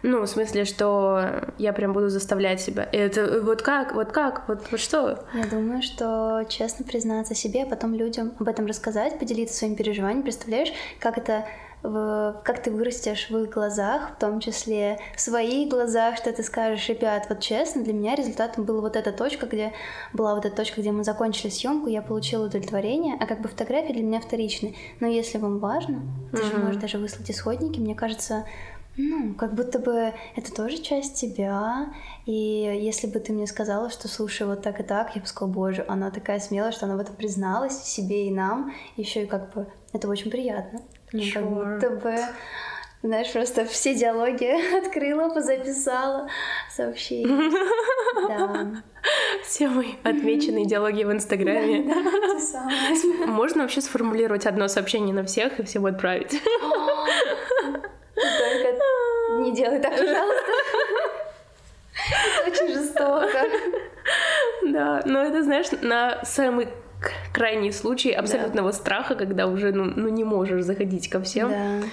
Ну, 0.01 0.21
в 0.21 0.27
смысле, 0.27 0.65
что 0.65 1.51
я 1.57 1.73
прям 1.73 1.93
буду 1.93 2.09
заставлять 2.09 2.61
себя. 2.61 2.83
И 2.83 2.97
это 2.97 3.41
вот 3.41 3.61
как, 3.61 3.93
вот 3.93 4.11
как, 4.11 4.47
вот, 4.47 4.61
вот 4.71 4.79
что? 4.79 5.25
Я 5.33 5.45
думаю, 5.45 5.81
что 5.81 6.45
честно 6.47 6.85
признаться 6.85 7.35
себе, 7.35 7.63
а 7.63 7.65
потом 7.65 7.93
людям 7.93 8.33
об 8.39 8.47
этом 8.47 8.65
рассказать, 8.65 9.19
поделиться 9.19 9.57
своими 9.57 9.75
переживаниями. 9.75 10.23
Представляешь, 10.23 10.71
как 10.99 11.17
это 11.17 11.45
в, 11.81 12.41
как 12.43 12.61
ты 12.61 12.71
вырастешь 12.71 13.29
в 13.29 13.37
их 13.37 13.49
глазах, 13.49 14.11
в 14.15 14.19
том 14.19 14.39
числе 14.39 14.99
в 15.15 15.21
своих 15.21 15.69
глазах, 15.69 16.17
что 16.17 16.31
ты 16.31 16.43
скажешь, 16.43 16.87
ребят, 16.89 17.27
вот 17.29 17.39
честно, 17.39 17.83
для 17.83 17.93
меня 17.93 18.15
результатом 18.15 18.65
была 18.65 18.81
вот 18.81 18.95
эта 18.95 19.11
точка, 19.11 19.45
где 19.45 19.73
была 20.11 20.35
вот 20.35 20.45
эта 20.45 20.55
точка, 20.55 20.81
где 20.81 20.91
мы 20.91 21.03
закончили 21.03 21.49
съемку, 21.49 21.87
я 21.87 22.01
получила 22.01 22.45
удовлетворение, 22.45 23.15
а 23.19 23.25
как 23.25 23.41
бы 23.41 23.47
фотографии 23.47 23.93
для 23.93 24.03
меня 24.03 24.19
вторичны. 24.19 24.75
Но 24.99 25.07
если 25.07 25.37
вам 25.37 25.59
важно, 25.59 26.01
ты 26.31 26.37
mm-hmm. 26.37 26.51
же 26.51 26.57
можешь 26.57 26.81
даже 26.81 26.97
выслать 26.97 27.31
исходники, 27.31 27.79
мне 27.79 27.95
кажется, 27.95 28.45
ну, 29.01 29.33
как 29.33 29.53
будто 29.53 29.79
бы 29.79 30.13
это 30.35 30.53
тоже 30.53 30.77
часть 30.77 31.15
тебя. 31.15 31.93
И 32.25 32.33
если 32.33 33.07
бы 33.07 33.19
ты 33.19 33.31
мне 33.31 33.47
сказала, 33.47 33.89
что 33.89 34.09
слушай, 34.09 34.45
вот 34.45 34.61
так 34.61 34.81
и 34.81 34.83
так, 34.83 35.15
я 35.15 35.21
бы 35.21 35.27
сказала, 35.27 35.53
боже, 35.53 35.85
она 35.87 36.11
такая 36.11 36.39
смелая, 36.39 36.73
что 36.73 36.85
она 36.85 36.97
в 36.97 36.99
этом 36.99 37.15
призналась 37.15 37.81
себе 37.81 38.27
и 38.27 38.31
нам. 38.31 38.73
Еще 38.97 39.23
и 39.23 39.25
как 39.25 39.53
бы 39.53 39.67
это 39.93 40.09
очень 40.09 40.29
приятно. 40.29 40.81
Ну, 41.13 41.21
как 41.33 41.49
будто 41.49 41.89
бы 41.91 42.15
знаешь, 43.01 43.31
просто 43.31 43.63
все 43.63 43.95
диалоги 43.95 44.77
открыла, 44.85 45.33
позаписала 45.33 46.27
сообщения. 46.69 47.51
Да. 48.27 48.83
Все 49.43 49.69
мои 49.69 49.93
отмеченные 50.03 50.65
диалоги 50.65 51.03
в 51.03 51.11
Инстаграме. 51.11 51.83
Можно 53.27 53.61
вообще 53.61 53.81
сформулировать 53.81 54.45
одно 54.45 54.67
сообщение 54.67 55.13
на 55.13 55.23
всех 55.23 55.59
и 55.59 55.63
всем 55.63 55.85
отправить? 55.85 56.41
Только 58.19 59.39
не 59.41 59.53
делай 59.53 59.79
так, 59.79 59.91
пожалуйста. 59.91 60.51
Это 62.11 62.51
очень 62.51 62.73
жестоко. 62.73 63.45
Да, 64.65 65.01
но 65.05 65.21
это, 65.21 65.43
знаешь, 65.43 65.67
на 65.81 66.23
самый 66.23 66.69
крайний 67.33 67.71
случай 67.71 68.11
абсолютного 68.11 68.71
да. 68.71 68.77
страха, 68.77 69.15
когда 69.15 69.47
уже 69.47 69.71
ну, 69.71 69.85
ну 69.85 70.09
не 70.09 70.23
можешь 70.23 70.63
заходить 70.63 71.09
ко 71.09 71.21
всем. 71.21 71.49
Да. 71.49 71.87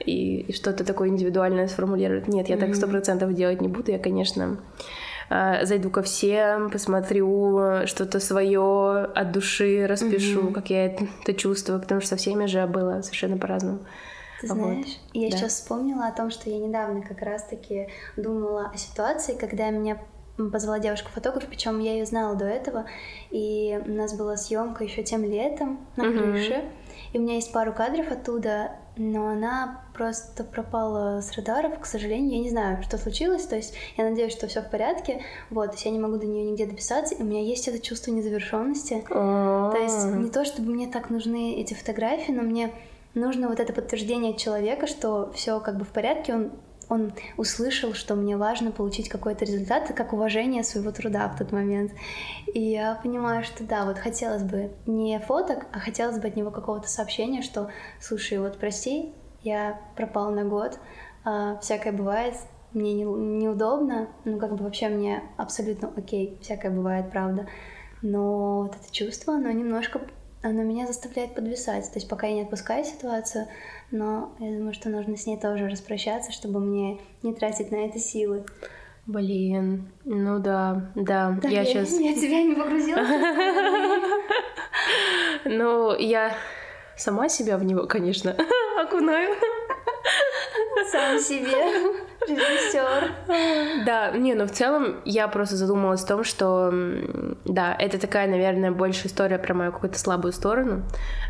И, 0.00 0.40
и 0.40 0.52
что-то 0.52 0.84
такое 0.84 1.08
индивидуальное 1.08 1.68
сформулировать. 1.68 2.26
Нет, 2.26 2.48
я 2.48 2.56
mm-hmm. 2.56 2.60
так 2.60 2.74
сто 2.74 2.88
процентов 2.88 3.34
делать 3.34 3.60
не 3.60 3.68
буду. 3.68 3.90
Я, 3.90 3.98
конечно, 3.98 4.58
а, 5.28 5.64
зайду 5.66 5.90
ко 5.90 6.02
всем, 6.02 6.70
посмотрю 6.70 7.86
что-то 7.86 8.18
свое 8.18 9.04
от 9.14 9.32
души, 9.32 9.86
распишу, 9.86 10.48
mm-hmm. 10.48 10.52
как 10.52 10.70
я 10.70 10.86
это 10.86 11.34
чувствую, 11.34 11.80
потому 11.80 12.00
что 12.00 12.10
со 12.10 12.16
всеми 12.16 12.46
же 12.46 12.66
было 12.66 13.02
совершенно 13.02 13.36
по-разному. 13.36 13.80
Ты 14.40 14.46
знаешь, 14.46 14.86
вот. 14.86 15.14
я 15.14 15.30
да. 15.30 15.36
сейчас 15.36 15.54
вспомнила 15.54 16.06
о 16.06 16.12
том, 16.12 16.30
что 16.30 16.48
я 16.48 16.58
недавно 16.58 17.02
как 17.02 17.20
раз-таки 17.22 17.88
думала 18.16 18.70
о 18.72 18.76
ситуации, 18.76 19.34
когда 19.34 19.70
меня 19.70 19.98
позвала 20.50 20.78
девушку-фотограф, 20.78 21.46
причем 21.46 21.80
я 21.80 21.92
ее 21.92 22.06
знала 22.06 22.34
до 22.34 22.46
этого, 22.46 22.86
и 23.30 23.78
у 23.84 23.90
нас 23.90 24.14
была 24.14 24.36
съемка 24.38 24.84
еще 24.84 25.02
тем 25.02 25.22
летом 25.24 25.86
на 25.96 26.04
Мгм. 26.04 26.18
крыше, 26.18 26.64
и 27.12 27.18
у 27.18 27.20
меня 27.20 27.34
есть 27.34 27.52
пару 27.52 27.74
кадров 27.74 28.10
оттуда, 28.10 28.72
но 28.96 29.28
она 29.28 29.82
просто 29.94 30.44
пропала 30.44 31.20
с 31.20 31.32
радаров, 31.32 31.78
к 31.78 31.84
сожалению, 31.84 32.36
я 32.36 32.42
не 32.42 32.50
знаю, 32.50 32.82
что 32.82 32.96
случилось, 32.96 33.44
то 33.44 33.56
есть 33.56 33.74
я 33.96 34.04
надеюсь, 34.08 34.32
что 34.32 34.46
все 34.46 34.62
в 34.62 34.70
порядке, 34.70 35.22
вот, 35.50 35.66
то 35.66 35.72
есть 35.72 35.84
я 35.84 35.90
не 35.90 35.98
могу 35.98 36.16
до 36.16 36.26
нее 36.26 36.44
нигде 36.50 36.66
дописаться, 36.66 37.14
и 37.14 37.22
у 37.22 37.24
меня 37.24 37.42
есть 37.42 37.68
это 37.68 37.78
чувство 37.78 38.10
незавершенности, 38.10 39.04
То 39.08 39.70
то 39.72 39.78
есть 39.78 40.06
не 40.14 40.30
то, 40.30 40.44
чтобы 40.44 40.70
мне 40.70 40.86
так 40.86 41.10
нужны 41.10 41.60
эти 41.60 41.74
фотографии, 41.74 42.32
но 42.32 42.42
мне 42.42 42.72
нужно 43.14 43.48
вот 43.48 43.60
это 43.60 43.72
подтверждение 43.72 44.36
человека, 44.36 44.86
что 44.86 45.32
все 45.32 45.60
как 45.60 45.76
бы 45.78 45.84
в 45.84 45.88
порядке, 45.88 46.34
он 46.34 46.52
он 46.90 47.12
услышал, 47.36 47.94
что 47.94 48.16
мне 48.16 48.36
важно 48.36 48.72
получить 48.72 49.08
какой-то 49.08 49.44
результат, 49.44 49.92
как 49.94 50.12
уважение 50.12 50.64
своего 50.64 50.90
труда 50.90 51.28
в 51.28 51.38
тот 51.38 51.52
момент. 51.52 51.92
И 52.52 52.60
я 52.60 52.98
понимаю, 53.00 53.44
что 53.44 53.62
да, 53.62 53.84
вот 53.84 53.96
хотелось 53.96 54.42
бы 54.42 54.72
не 54.86 55.18
фоток, 55.20 55.66
а 55.72 55.78
хотелось 55.78 56.18
бы 56.18 56.26
от 56.26 56.34
него 56.34 56.50
какого-то 56.50 56.88
сообщения, 56.88 57.42
что, 57.42 57.70
слушай, 58.00 58.38
вот 58.38 58.58
прости, 58.58 59.14
я 59.42 59.80
пропал 59.94 60.32
на 60.32 60.44
год, 60.44 60.80
а, 61.24 61.58
всякое 61.58 61.92
бывает, 61.92 62.34
мне 62.72 62.92
не- 62.92 63.04
неудобно, 63.04 64.08
ну 64.24 64.38
как 64.38 64.56
бы 64.56 64.64
вообще 64.64 64.88
мне 64.88 65.22
абсолютно 65.36 65.92
окей, 65.96 66.38
всякое 66.42 66.72
бывает, 66.72 67.10
правда. 67.10 67.46
Но 68.02 68.62
вот 68.62 68.74
это 68.74 68.92
чувство, 68.92 69.34
оно 69.34 69.50
немножко, 69.50 70.00
оно 70.42 70.62
меня 70.62 70.86
заставляет 70.86 71.34
подвисать. 71.34 71.84
То 71.92 71.98
есть 71.98 72.08
пока 72.08 72.26
я 72.26 72.34
не 72.34 72.42
отпускаю 72.42 72.84
ситуацию, 72.84 73.46
но 73.90 74.32
я 74.38 74.56
думаю, 74.56 74.72
что 74.72 74.88
нужно 74.88 75.16
с 75.16 75.26
ней 75.26 75.38
тоже 75.38 75.68
распрощаться, 75.68 76.32
чтобы 76.32 76.60
мне 76.60 76.98
не 77.22 77.34
тратить 77.34 77.70
на 77.70 77.76
это 77.76 77.98
силы. 77.98 78.44
Блин, 79.06 79.90
ну 80.04 80.38
да, 80.38 80.92
да, 80.94 81.36
Так, 81.42 81.50
я 81.50 81.64
сейчас... 81.64 81.90
Я 81.98 82.14
тебя 82.14 82.42
не 82.42 82.54
погрузила. 82.54 83.00
Ну, 85.44 85.96
я 85.96 86.34
сама 86.96 87.28
себя 87.28 87.56
в 87.56 87.64
него, 87.64 87.86
конечно, 87.86 88.36
окунаю. 88.80 89.34
Сам 90.90 91.18
себе. 91.18 91.50
Режиссер. 92.28 93.84
Да, 93.86 94.10
не, 94.12 94.34
но 94.34 94.46
в 94.46 94.50
целом 94.50 94.96
я 95.04 95.26
просто 95.28 95.56
задумалась 95.56 96.04
о 96.04 96.06
том, 96.06 96.24
что, 96.24 96.72
да, 97.44 97.74
это 97.78 97.98
такая, 97.98 98.28
наверное, 98.28 98.70
больше 98.70 99.06
история 99.06 99.38
про 99.38 99.54
мою 99.54 99.72
какую-то 99.72 99.98
слабую 99.98 100.32
сторону, 100.32 100.82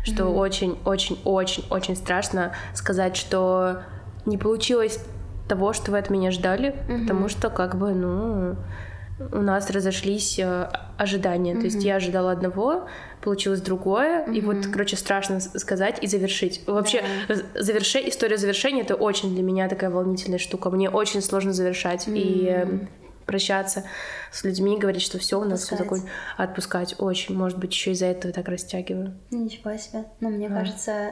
что 0.03 0.25
очень-очень-очень-очень 0.27 1.95
страшно 1.95 2.53
сказать, 2.73 3.15
что 3.15 3.83
не 4.25 4.37
получилось 4.37 5.03
того, 5.47 5.73
что 5.73 5.91
вы 5.91 5.97
от 5.97 6.09
меня 6.09 6.31
ждали, 6.31 6.75
потому 6.87 7.27
что, 7.29 7.49
как 7.49 7.75
бы, 7.75 7.93
ну, 7.93 8.55
у 9.31 9.41
нас 9.41 9.69
разошлись 9.69 10.37
э, 10.39 10.69
ожидания. 10.97 11.55
То 11.55 11.61
есть 11.65 11.83
я 11.83 11.95
ожидала 11.95 12.31
одного, 12.31 12.87
получилось 13.21 13.61
другое, 13.61 14.25
и 14.25 14.41
вот, 14.41 14.67
короче, 14.67 14.95
страшно 14.97 15.39
сказать 15.39 15.99
и 16.01 16.07
завершить. 16.07 16.61
Вообще, 16.67 17.03
з- 17.29 17.43
заверши- 17.55 18.07
история 18.09 18.37
завершения— 18.37 18.81
это 18.83 18.95
очень 18.95 19.33
для 19.33 19.43
меня 19.43 19.67
такая 19.69 19.89
волнительная 19.89 20.39
штука. 20.39 20.69
Мне 20.69 20.89
очень 20.89 21.21
сложно 21.21 21.53
завершать 21.53 22.07
и 22.07 22.47
э, 22.49 22.67
прощаться 23.25 23.83
с 24.31 24.43
людьми, 24.43 24.77
говорить, 24.77 25.01
что 25.03 25.17
все 25.19 25.39
у 25.39 25.43
нас 25.45 25.63
все 25.63 25.75
закончено. 25.77 26.09
Отпускать 26.37 26.95
очень. 26.99 27.37
Может 27.37 27.57
быть, 27.59 27.71
еще 27.71 27.91
из-за 27.91 28.07
этого 28.07 28.33
так 28.33 28.47
растягиваю. 28.47 29.13
Ничего 29.29 29.77
себе. 29.77 30.05
Но 30.19 30.29
мне 30.29 30.49
Да. 30.49 30.55
кажется, 30.55 31.11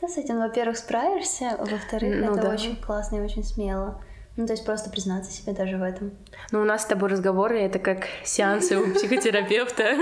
ты 0.00 0.08
с 0.08 0.16
этим, 0.16 0.38
во-первых, 0.38 0.78
справишься, 0.78 1.56
во-вторых, 1.58 2.16
Ну 2.24 2.32
это 2.32 2.42
да. 2.42 2.54
очень 2.54 2.76
классно 2.76 3.16
и 3.16 3.20
очень 3.20 3.44
смело. 3.44 4.00
Ну, 4.36 4.46
то 4.46 4.52
есть 4.52 4.64
просто 4.64 4.90
признаться 4.90 5.30
себе 5.30 5.52
даже 5.52 5.76
в 5.76 5.82
этом. 5.82 6.12
Но 6.52 6.60
у 6.60 6.64
нас 6.64 6.82
с 6.82 6.86
тобой 6.86 7.10
разговоры 7.10 7.60
это 7.60 7.78
как 7.78 8.06
сеансы 8.24 8.78
у 8.78 8.94
психотерапевта. 8.94 9.96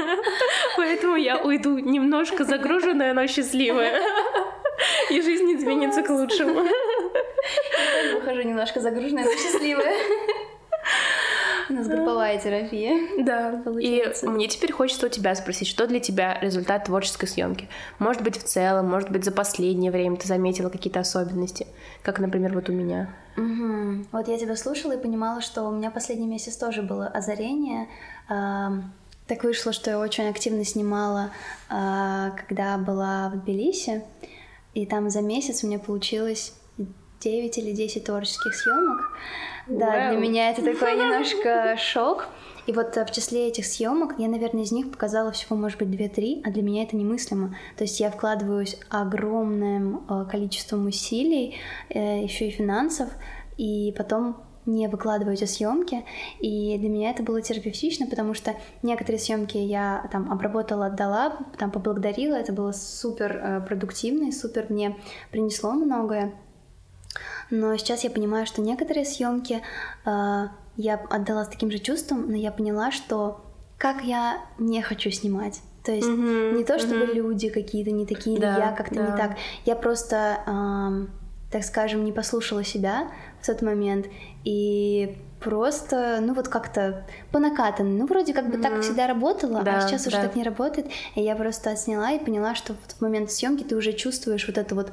Поэтому 0.76 1.16
я 1.16 1.38
уйду 1.38 1.78
немножко 1.78 2.44
загруженная, 2.44 3.14
но 3.14 3.26
счастливая. 3.26 4.00
И 5.10 5.20
жизнь 5.22 5.52
изменится 5.54 6.02
к 6.02 6.10
лучшему. 6.10 6.62
Я 6.62 8.14
выхожу 8.18 8.42
немножко 8.42 8.80
загруженная, 8.80 9.24
но 9.24 9.32
счастливая. 9.32 9.94
Нас 11.78 11.88
групповая 11.88 12.38
терапия. 12.38 12.98
Да. 13.24 13.52
И 13.52 13.62
Получается. 13.62 14.28
мне 14.28 14.48
теперь 14.48 14.72
хочется 14.72 15.06
у 15.06 15.08
тебя 15.08 15.34
спросить, 15.34 15.68
что 15.68 15.86
для 15.86 16.00
тебя 16.00 16.38
результат 16.40 16.84
творческой 16.84 17.26
съемки? 17.26 17.68
Может 17.98 18.22
быть, 18.22 18.36
в 18.36 18.42
целом, 18.44 18.86
может 18.86 19.10
быть, 19.10 19.24
за 19.24 19.32
последнее 19.32 19.90
время 19.90 20.16
ты 20.16 20.26
заметила 20.26 20.68
какие-то 20.68 21.00
особенности, 21.00 21.66
как, 22.02 22.18
например, 22.18 22.54
вот 22.54 22.68
у 22.68 22.72
меня. 22.72 23.14
Мгм. 23.36 24.06
Вот 24.12 24.28
я 24.28 24.38
тебя 24.38 24.56
слушала 24.56 24.92
и 24.92 25.00
понимала, 25.00 25.40
что 25.40 25.64
у 25.64 25.70
меня 25.70 25.90
последний 25.90 26.26
месяц 26.26 26.56
тоже 26.56 26.82
было 26.82 27.06
озарение. 27.06 27.88
Так 28.26 29.44
вышло, 29.44 29.72
что 29.72 29.90
я 29.90 29.98
очень 29.98 30.26
активно 30.28 30.64
снимала, 30.64 31.30
а, 31.68 32.30
когда 32.30 32.78
была 32.78 33.28
в 33.28 33.36
Тбилиси, 33.42 34.02
и 34.72 34.86
там 34.86 35.10
за 35.10 35.20
месяц 35.20 35.62
у 35.62 35.66
меня 35.66 35.78
получилось 35.78 36.54
9 37.20 37.58
или 37.58 37.72
10 37.72 38.04
творческих 38.04 38.54
съемок. 38.54 39.10
Да, 39.66 40.10
для 40.10 40.18
меня 40.18 40.50
это 40.50 40.62
такой 40.62 40.94
немножко 40.96 41.76
шок. 41.76 42.28
И 42.66 42.72
вот 42.72 42.96
э, 42.96 43.04
в 43.04 43.10
числе 43.10 43.48
этих 43.48 43.66
съемок 43.66 44.14
я, 44.18 44.28
наверное, 44.28 44.62
из 44.62 44.72
них 44.72 44.90
показала 44.90 45.32
всего, 45.32 45.56
может 45.56 45.78
быть, 45.78 45.88
2-3, 45.88 46.42
а 46.44 46.50
для 46.50 46.62
меня 46.62 46.82
это 46.82 46.96
немыслимо. 46.96 47.56
То 47.76 47.84
есть 47.84 47.98
я 48.00 48.10
вкладываюсь 48.10 48.78
огромным 48.88 50.04
э, 50.08 50.26
количеством 50.30 50.86
усилий, 50.86 51.56
еще 51.90 52.48
и 52.48 52.50
финансов, 52.50 53.08
и 53.56 53.94
потом 53.96 54.36
не 54.68 54.86
выкладываю 54.86 55.34
эти 55.34 55.44
съемки. 55.44 56.04
И 56.40 56.76
для 56.78 56.88
меня 56.88 57.10
это 57.10 57.22
было 57.22 57.42
терапевтично, 57.42 58.06
потому 58.06 58.34
что 58.34 58.54
некоторые 58.82 59.18
съемки 59.18 59.56
я 59.56 60.08
там 60.12 60.30
обработала, 60.30 60.86
отдала, 60.86 61.38
там 61.58 61.70
поблагодарила. 61.70 62.34
Это 62.34 62.52
было 62.52 62.72
супер 62.72 63.36
э, 63.36 63.60
продуктивно 63.66 64.28
и 64.28 64.32
супер 64.32 64.66
мне 64.68 64.96
принесло 65.30 65.72
многое. 65.72 66.34
Но 67.50 67.76
сейчас 67.76 68.04
я 68.04 68.10
понимаю, 68.10 68.46
что 68.46 68.60
некоторые 68.62 69.04
съемки 69.04 69.62
э, 70.04 70.44
я 70.76 70.94
отдала 71.10 71.44
с 71.44 71.48
таким 71.48 71.70
же 71.70 71.78
чувством, 71.78 72.30
но 72.30 72.36
я 72.36 72.52
поняла, 72.52 72.90
что 72.90 73.44
как 73.78 74.02
я 74.02 74.40
не 74.58 74.82
хочу 74.82 75.10
снимать. 75.10 75.60
То 75.84 75.92
есть 75.92 76.08
Мгм, 76.08 76.56
не 76.56 76.64
то, 76.64 76.78
чтобы 76.78 77.06
мгм. 77.06 77.14
люди 77.14 77.48
какие-то 77.48 77.90
не 77.90 78.04
такие, 78.04 78.36
или 78.36 78.42
Да, 78.42 78.56
я 78.56 78.72
как-то 78.72 78.96
да. 78.96 79.10
не 79.10 79.16
так. 79.16 79.36
Я 79.64 79.74
просто, 79.76 80.40
ам, 80.44 81.08
так 81.50 81.64
скажем, 81.64 82.04
не 82.04 82.12
послушала 82.12 82.62
себя 82.64 83.08
в 83.42 83.46
тот 83.46 83.62
момент 83.62 84.06
и 84.44 85.16
просто, 85.40 86.18
ну 86.20 86.34
вот 86.34 86.48
как-то 86.48 87.06
по 87.30 87.38
накатанной. 87.38 87.96
Ну 87.96 88.06
вроде 88.06 88.32
как 88.34 88.50
бы 88.50 88.58
так 88.58 88.72
Мгм. 88.72 88.82
всегда 88.82 89.06
работала, 89.06 89.62
Да, 89.62 89.76
а 89.76 89.80
сейчас 89.80 90.06
уже 90.06 90.16
да. 90.16 90.22
так 90.22 90.34
не 90.36 90.42
работает. 90.42 90.88
И 91.14 91.22
я 91.22 91.36
просто 91.36 91.70
отсняла 91.70 92.10
и 92.12 92.18
поняла, 92.18 92.54
что 92.56 92.72
в 92.74 92.76
тот 92.92 93.00
момент 93.00 93.30
съемки 93.30 93.62
ты 93.62 93.76
уже 93.76 93.92
чувствуешь 93.92 94.46
вот 94.48 94.58
это 94.58 94.74
вот 94.74 94.90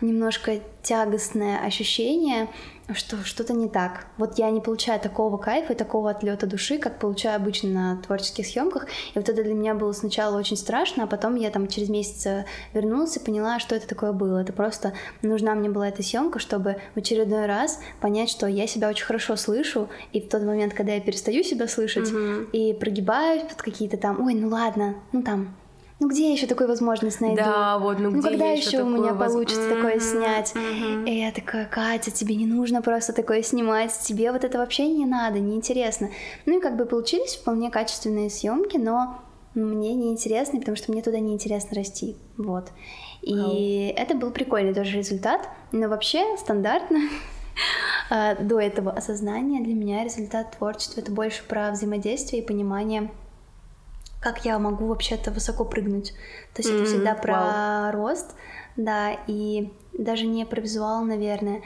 немножко 0.00 0.58
тягостное 0.82 1.60
ощущение, 1.64 2.48
что 2.94 3.16
что-то 3.24 3.52
не 3.52 3.68
так. 3.68 4.06
Вот 4.16 4.38
я 4.38 4.50
не 4.50 4.60
получаю 4.60 5.00
такого 5.00 5.36
кайфа 5.38 5.72
и 5.72 5.76
такого 5.76 6.10
отлета 6.10 6.46
души, 6.46 6.78
как 6.78 6.98
получаю 6.98 7.36
обычно 7.36 7.68
на 7.70 8.02
творческих 8.02 8.46
съемках. 8.46 8.86
И 9.14 9.18
вот 9.18 9.28
это 9.28 9.42
для 9.42 9.54
меня 9.54 9.74
было 9.74 9.92
сначала 9.92 10.38
очень 10.38 10.56
страшно, 10.56 11.04
а 11.04 11.06
потом 11.06 11.34
я 11.34 11.50
там 11.50 11.66
через 11.66 11.88
месяц 11.88 12.26
э, 12.26 12.44
вернулась 12.74 13.16
и 13.16 13.20
поняла, 13.20 13.58
что 13.58 13.74
это 13.74 13.88
такое 13.88 14.12
было. 14.12 14.38
Это 14.38 14.52
просто 14.52 14.92
нужна 15.22 15.54
мне 15.54 15.68
была 15.68 15.88
эта 15.88 16.02
съемка, 16.02 16.38
чтобы 16.38 16.76
в 16.94 16.98
очередной 16.98 17.46
раз 17.46 17.80
понять, 18.00 18.30
что 18.30 18.46
я 18.46 18.66
себя 18.66 18.88
очень 18.88 19.04
хорошо 19.04 19.36
слышу, 19.36 19.88
и 20.12 20.20
в 20.20 20.28
тот 20.28 20.42
момент, 20.42 20.72
когда 20.74 20.92
я 20.92 21.00
перестаю 21.00 21.42
себя 21.42 21.66
слышать 21.68 22.10
Мгм. 22.12 22.44
и 22.52 22.72
прогибаюсь 22.72 23.42
под 23.42 23.60
какие-то 23.62 23.96
там, 23.96 24.24
ой, 24.24 24.34
ну 24.34 24.48
ладно, 24.48 24.94
ну 25.12 25.22
там, 25.22 25.56
ну 25.98 26.08
где 26.08 26.26
я 26.28 26.32
еще 26.32 26.46
такую 26.46 26.68
возможность 26.68 27.20
найду? 27.20 27.36
Да, 27.36 27.78
вот, 27.78 27.98
ну, 27.98 28.10
Ну 28.10 28.18
где 28.20 28.28
когда 28.30 28.44
я 28.46 28.52
еще 28.52 28.82
у 28.82 28.84
такое 28.86 28.98
меня 29.00 29.14
воз- 29.14 29.32
получится 29.32 29.68
такое 29.68 29.94
Мгм, 29.96 30.00
снять? 30.00 30.54
мгм. 30.54 31.04
И 31.06 31.18
я 31.18 31.32
такая, 31.32 31.66
Катя, 31.66 32.10
тебе 32.10 32.34
не 32.36 32.46
нужно 32.46 32.82
просто 32.82 33.12
такое 33.12 33.42
снимать, 33.42 33.92
тебе 34.02 34.30
вот 34.32 34.44
это 34.44 34.58
вообще 34.58 34.88
не 34.88 35.06
надо, 35.06 35.38
неинтересно. 35.40 36.10
Ну 36.44 36.58
и 36.58 36.60
как 36.60 36.76
бы 36.76 36.84
получились 36.86 37.36
вполне 37.36 37.70
качественные 37.70 38.28
съемки, 38.30 38.76
но 38.76 39.20
мне 39.54 39.94
неинтересно, 39.94 40.58
потому 40.58 40.76
что 40.76 40.92
мне 40.92 41.00
туда 41.02 41.18
неинтересно 41.18 41.74
расти. 41.76 42.16
Вот. 42.36 42.68
И 43.22 43.92
это 43.96 44.14
был 44.14 44.30
прикольный 44.30 44.74
тоже 44.74 44.98
результат, 44.98 45.48
но 45.72 45.88
вообще 45.88 46.36
стандартно 46.36 46.98
а, 48.10 48.34
до 48.34 48.60
этого 48.60 48.90
осознания 48.92 49.62
для 49.64 49.74
меня 49.74 50.04
результат 50.04 50.56
творчества 50.58 51.00
это 51.00 51.10
больше 51.10 51.42
про 51.48 51.70
взаимодействие 51.70 52.42
и 52.42 52.46
понимание 52.46 53.10
как 54.20 54.44
я 54.44 54.58
могу 54.58 54.86
вообще-то 54.86 55.30
высоко 55.30 55.64
прыгнуть. 55.64 56.12
То 56.54 56.62
есть 56.62 56.70
это 56.70 56.78
Мгм, 56.78 56.86
всегда 56.86 57.14
про 57.14 57.32
вау. 57.32 57.92
рост, 57.92 58.34
да, 58.76 59.12
и 59.26 59.72
даже 59.92 60.26
не 60.26 60.44
про 60.46 60.60
визуал, 60.60 61.04
наверное. 61.04 61.62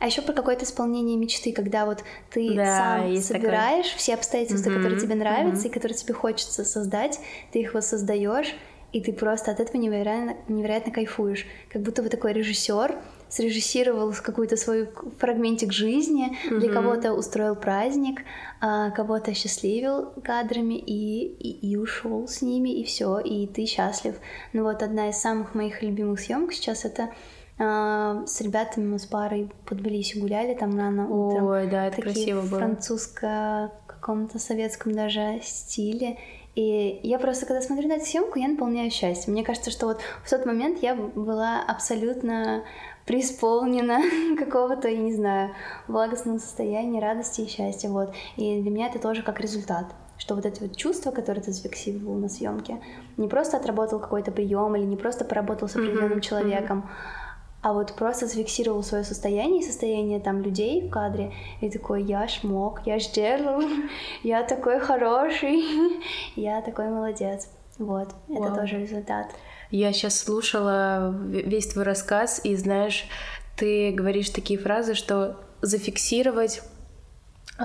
А 0.00 0.06
еще 0.06 0.22
про 0.22 0.32
какое-то 0.32 0.64
исполнение 0.64 1.16
мечты, 1.16 1.52
когда 1.52 1.86
вот 1.86 2.04
ты 2.30 2.54
Да, 2.56 2.78
сам 2.78 3.06
есть 3.08 3.28
такое. 3.28 3.40
собираешь 3.40 3.86
все 3.86 4.14
обстоятельства, 4.14 4.68
Мгм, 4.70 4.78
которые 4.80 4.98
тебе 5.00 5.14
нравятся 5.14 5.62
мгм. 5.62 5.70
и 5.70 5.72
которые 5.72 5.96
тебе 5.96 6.14
хочется 6.14 6.64
создать, 6.64 7.20
ты 7.52 7.60
их 7.60 7.74
воссоздаешь, 7.74 8.54
и 8.92 9.00
ты 9.00 9.12
просто 9.12 9.50
от 9.50 9.60
этого 9.60 9.76
невероятно, 9.76 10.36
невероятно 10.48 10.92
кайфуешь. 10.92 11.46
Как 11.72 11.82
будто 11.82 12.02
бы 12.02 12.10
такой 12.10 12.32
режиссер 12.32 12.96
срежиссировал 13.34 14.12
какой-то 14.22 14.56
свой 14.56 14.88
фрагментик 15.18 15.72
жизни, 15.72 16.30
mm-hmm. 16.30 16.58
для 16.58 16.72
кого-то 16.72 17.12
устроил 17.12 17.56
праздник, 17.56 18.20
а 18.60 18.90
кого-то 18.90 19.34
счастливил 19.34 20.12
кадрами 20.22 20.74
и, 20.74 21.26
и, 21.26 21.70
и 21.70 21.76
ушел 21.76 22.28
с 22.28 22.42
ними, 22.42 22.68
и 22.68 22.84
все, 22.84 23.18
и 23.18 23.46
ты 23.46 23.66
счастлив. 23.66 24.14
Ну 24.52 24.62
вот 24.62 24.82
одна 24.82 25.08
из 25.10 25.16
самых 25.16 25.54
моих 25.54 25.82
любимых 25.82 26.20
съемок 26.20 26.52
сейчас 26.52 26.84
это 26.84 27.10
а, 27.58 28.24
с 28.26 28.40
ребятами 28.40 28.86
мы 28.86 28.98
с 28.98 29.06
парой 29.06 29.50
под 29.66 29.78
Тбилиси 29.78 30.18
гуляли 30.18 30.54
там 30.54 30.78
рано 30.78 31.08
утром. 31.08 31.46
Ой, 31.46 31.66
да, 31.68 31.86
это 31.86 31.96
Такие 31.96 32.14
красиво 32.14 32.40
было. 32.42 32.58
французско 32.58 33.72
каком-то 34.04 34.38
советском 34.38 34.92
даже 34.92 35.40
стиле. 35.42 36.18
И 36.54 37.00
я 37.02 37.18
просто, 37.18 37.46
когда 37.46 37.62
смотрю 37.62 37.88
на 37.88 37.94
эту 37.94 38.04
съемку, 38.04 38.38
я 38.38 38.48
наполняю 38.48 38.90
счастьем. 38.90 39.32
Мне 39.32 39.42
кажется, 39.42 39.70
что 39.70 39.86
вот 39.86 40.00
в 40.22 40.30
тот 40.30 40.44
момент 40.44 40.82
я 40.82 40.94
была 40.94 41.62
абсолютно 41.66 42.64
преисполнена 43.06 44.00
какого-то, 44.38 44.88
я 44.88 44.98
не 44.98 45.14
знаю, 45.14 45.50
благостного 45.88 46.38
состояния, 46.38 47.00
радости 47.00 47.42
и 47.42 47.48
счастья. 47.48 47.88
Вот. 47.88 48.14
И 48.36 48.60
для 48.60 48.70
меня 48.70 48.88
это 48.88 48.98
тоже 48.98 49.22
как 49.22 49.40
результат 49.40 49.86
что 50.16 50.36
вот 50.36 50.46
эти 50.46 50.62
вот 50.62 50.76
чувства, 50.76 51.10
которые 51.10 51.42
ты 51.42 51.50
зафиксировал 51.50 52.14
на 52.14 52.28
съемке, 52.28 52.80
не 53.16 53.26
просто 53.26 53.56
отработал 53.56 53.98
какой-то 53.98 54.30
прием 54.30 54.76
или 54.76 54.84
не 54.84 54.96
просто 54.96 55.24
поработал 55.24 55.68
с 55.68 55.74
определенным 55.74 56.18
mm-hmm. 56.18 56.20
человеком, 56.20 56.88
mm-hmm 56.88 57.24
а 57.64 57.72
вот 57.72 57.94
просто 57.94 58.26
зафиксировал 58.26 58.82
свое 58.82 59.04
состояние 59.04 59.60
и 59.60 59.64
состояние 59.64 60.20
там 60.20 60.42
людей 60.42 60.86
в 60.86 60.90
кадре, 60.90 61.32
и 61.62 61.70
такой, 61.70 62.02
я 62.02 62.28
ж 62.28 62.40
мог, 62.42 62.86
я 62.86 62.98
ж 62.98 63.10
делал, 63.10 63.62
я 64.22 64.42
такой 64.42 64.80
хороший, 64.80 65.64
я 66.36 66.60
такой 66.60 66.90
молодец. 66.90 67.48
Вот, 67.78 68.08
это 68.28 68.54
тоже 68.54 68.80
результат. 68.80 69.34
Я 69.76 69.92
сейчас 69.92 70.20
слушала 70.20 71.12
весь 71.26 71.66
твой 71.66 71.82
рассказ, 71.82 72.40
и 72.44 72.54
знаешь, 72.54 73.06
ты 73.56 73.90
говоришь 73.90 74.30
такие 74.30 74.56
фразы, 74.56 74.94
что 74.94 75.36
зафиксировать 75.62 76.62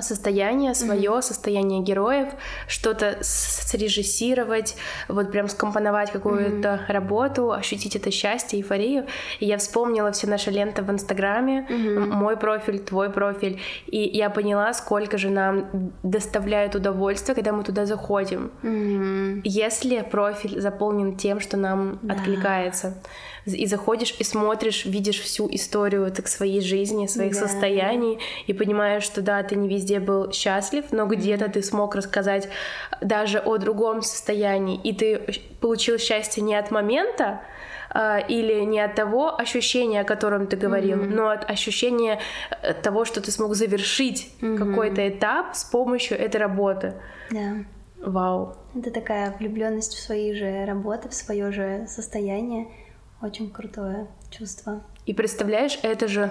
состояние 0.01 0.75
свое, 0.75 1.11
mm-hmm. 1.11 1.21
состояние 1.21 1.81
героев, 1.81 2.29
что-то 2.67 3.17
срежиссировать, 3.21 4.75
вот 5.07 5.31
прям 5.31 5.47
скомпоновать 5.47 6.11
какую-то 6.11 6.67
mm-hmm. 6.67 6.91
работу, 6.91 7.51
ощутить 7.51 7.95
это 7.95 8.11
счастье, 8.11 8.59
эйфорию. 8.59 9.07
И 9.39 9.45
я 9.45 9.57
вспомнила 9.57 10.11
все 10.11 10.27
наши 10.27 10.51
ленты 10.51 10.83
в 10.83 10.91
Инстаграме, 10.91 11.67
mm-hmm. 11.69 12.05
мой 12.05 12.37
профиль, 12.37 12.79
твой 12.79 13.09
профиль, 13.09 13.59
и 13.87 13.97
я 13.97 14.29
поняла, 14.29 14.73
сколько 14.73 15.17
же 15.17 15.29
нам 15.29 15.91
доставляет 16.03 16.75
удовольствие, 16.75 17.35
когда 17.35 17.51
мы 17.51 17.63
туда 17.63 17.85
заходим. 17.85 18.51
Mm-hmm. 18.61 19.41
Если 19.43 20.01
профиль 20.01 20.61
заполнен 20.61 21.17
тем, 21.17 21.39
что 21.39 21.57
нам 21.57 21.99
да. 22.03 22.13
откликается 22.13 22.95
и 23.53 23.65
заходишь 23.65 24.15
и 24.19 24.23
смотришь, 24.23 24.85
видишь 24.85 25.19
всю 25.19 25.47
историю 25.53 26.11
так 26.11 26.27
своей 26.27 26.61
жизни, 26.61 27.07
своих 27.07 27.33
да. 27.33 27.47
состояний 27.47 28.19
и 28.47 28.53
понимаешь, 28.53 29.03
что 29.03 29.21
да, 29.21 29.43
ты 29.43 29.55
не 29.55 29.67
везде 29.67 29.99
был 29.99 30.31
счастлив, 30.31 30.85
но 30.91 31.05
где-то 31.05 31.45
mm-hmm. 31.45 31.51
ты 31.51 31.63
смог 31.63 31.95
рассказать 31.95 32.49
даже 33.01 33.39
о 33.39 33.57
другом 33.57 34.01
состоянии, 34.01 34.79
и 34.83 34.93
ты 34.93 35.21
получил 35.59 35.97
счастье 35.97 36.43
не 36.43 36.55
от 36.55 36.71
момента, 36.71 37.41
Uh, 37.91 38.23
или 38.27 38.65
не 38.65 38.79
от 38.81 38.93
того 38.93 39.35
ощущения, 39.35 40.01
о 40.01 40.03
котором 40.03 40.45
ты 40.45 40.55
говорил, 40.55 40.99
mm-hmm. 40.99 41.15
но 41.15 41.29
от 41.29 41.49
ощущения 41.49 42.19
э, 42.61 42.75
того, 42.75 43.03
что 43.03 43.19
ты 43.19 43.31
смог 43.31 43.55
завершить 43.55 44.31
mm-hmm. 44.41 44.57
какой-то 44.59 45.09
этап 45.09 45.55
с 45.55 45.63
помощью 45.63 46.19
этой 46.19 46.37
работы. 46.37 46.93
Да. 47.31 47.65
Вау. 48.01 48.55
Это 48.75 48.91
такая 48.91 49.35
влюбленность 49.37 49.93
в 49.93 49.99
свои 49.99 50.33
же 50.33 50.65
работы, 50.65 51.09
в 51.09 51.13
свое 51.13 51.51
же 51.51 51.85
состояние. 51.87 52.67
Очень 53.21 53.49
крутое 53.51 54.07
чувство. 54.29 54.81
И 55.05 55.13
представляешь, 55.13 55.79
это 55.83 56.07
же 56.07 56.29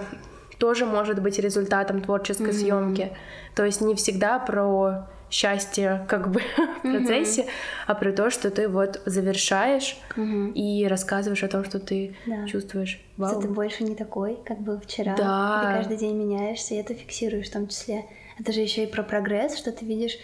тоже 0.57 0.85
может 0.85 1.21
быть 1.21 1.39
результатом 1.39 2.01
творческой 2.01 2.49
mm-hmm. 2.49 2.53
съемки. 2.53 3.17
То 3.55 3.63
есть 3.63 3.81
не 3.81 3.95
всегда 3.95 4.39
про 4.39 5.07
счастье 5.29 6.05
как 6.07 6.31
бы 6.31 6.41
в 6.79 6.81
процессе, 6.81 7.43
mm-hmm. 7.43 7.49
а 7.87 7.95
про 7.95 8.11
то, 8.11 8.29
что 8.29 8.49
ты 8.49 8.67
вот 8.67 9.01
завершаешь 9.05 9.97
mm-hmm. 10.15 10.53
и 10.53 10.87
рассказываешь 10.87 11.43
о 11.43 11.47
том, 11.47 11.63
что 11.63 11.79
ты 11.79 12.15
да. 12.25 12.47
чувствуешь. 12.47 12.99
Вау. 13.17 13.31
Что 13.31 13.41
ты 13.41 13.47
больше 13.47 13.83
не 13.83 13.95
такой, 13.95 14.39
как 14.45 14.59
был 14.59 14.79
вчера. 14.79 15.15
Да. 15.15 15.61
Ты 15.61 15.77
каждый 15.77 15.97
день 15.97 16.15
меняешься, 16.17 16.73
и 16.73 16.77
это 16.77 16.93
фиксируешь 16.93 17.47
в 17.47 17.53
том 17.53 17.67
числе. 17.67 18.05
Это 18.39 18.51
же 18.51 18.61
еще 18.61 18.83
и 18.83 18.87
про 18.87 19.03
прогресс, 19.03 19.57
что 19.57 19.71
ты 19.71 19.85
видишь 19.85 20.17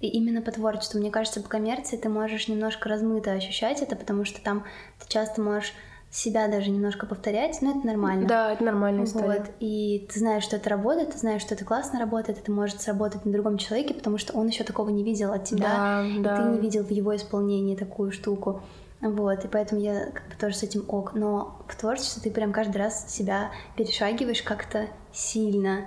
и 0.00 0.08
именно 0.08 0.42
по 0.42 0.50
творчеству. 0.50 0.98
Мне 0.98 1.10
кажется, 1.10 1.40
по 1.40 1.48
коммерции 1.48 1.96
ты 1.96 2.08
можешь 2.08 2.48
немножко 2.48 2.88
размыто 2.88 3.32
ощущать 3.32 3.82
это, 3.82 3.96
потому 3.96 4.24
что 4.24 4.42
там 4.42 4.64
ты 4.98 5.08
часто 5.08 5.40
можешь 5.40 5.72
себя 6.12 6.46
даже 6.46 6.70
немножко 6.70 7.06
повторять, 7.06 7.62
но 7.62 7.70
это 7.70 7.86
нормально. 7.86 8.28
Да, 8.28 8.52
это 8.52 8.62
нормальная 8.62 9.04
история. 9.04 9.40
Вот. 9.40 9.50
И 9.60 10.06
ты 10.12 10.18
знаешь, 10.18 10.44
что 10.44 10.56
это 10.56 10.68
работает, 10.68 11.12
ты 11.12 11.18
знаешь, 11.18 11.40
что 11.40 11.54
это 11.54 11.64
классно 11.64 11.98
работает, 11.98 12.38
это 12.38 12.52
может 12.52 12.82
сработать 12.82 13.24
на 13.24 13.32
другом 13.32 13.56
человеке, 13.56 13.94
потому 13.94 14.18
что 14.18 14.34
он 14.34 14.46
еще 14.46 14.62
такого 14.62 14.90
не 14.90 15.02
видел 15.02 15.32
от 15.32 15.44
тебя, 15.44 15.68
да, 15.68 16.06
и 16.06 16.20
да. 16.20 16.36
ты 16.36 16.42
не 16.50 16.60
видел 16.60 16.84
в 16.84 16.90
его 16.90 17.16
исполнении 17.16 17.74
такую 17.74 18.12
штуку. 18.12 18.60
Вот, 19.00 19.44
и 19.44 19.48
поэтому 19.48 19.80
я 19.80 20.10
как 20.12 20.28
бы 20.28 20.34
тоже 20.38 20.54
с 20.54 20.62
этим 20.62 20.84
ок. 20.86 21.14
Но 21.14 21.64
в 21.66 21.76
творчестве 21.76 22.22
ты 22.22 22.30
прям 22.30 22.52
каждый 22.52 22.76
раз 22.76 23.10
себя 23.12 23.50
перешагиваешь 23.76 24.42
как-то 24.42 24.88
сильно. 25.12 25.86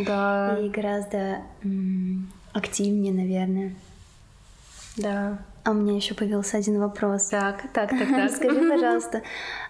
Да. 0.00 0.58
И 0.60 0.70
гораздо 0.70 1.42
активнее, 2.52 3.12
наверное. 3.12 3.74
Да. 4.96 5.38
А 5.66 5.72
у 5.72 5.74
меня 5.74 5.96
еще 5.96 6.14
появился 6.14 6.58
один 6.58 6.78
вопрос. 6.78 7.24
Так, 7.26 7.62
так, 7.72 7.90
так, 7.90 8.08
так. 8.08 8.30
Скажи, 8.30 8.68
пожалуйста, 8.70 9.22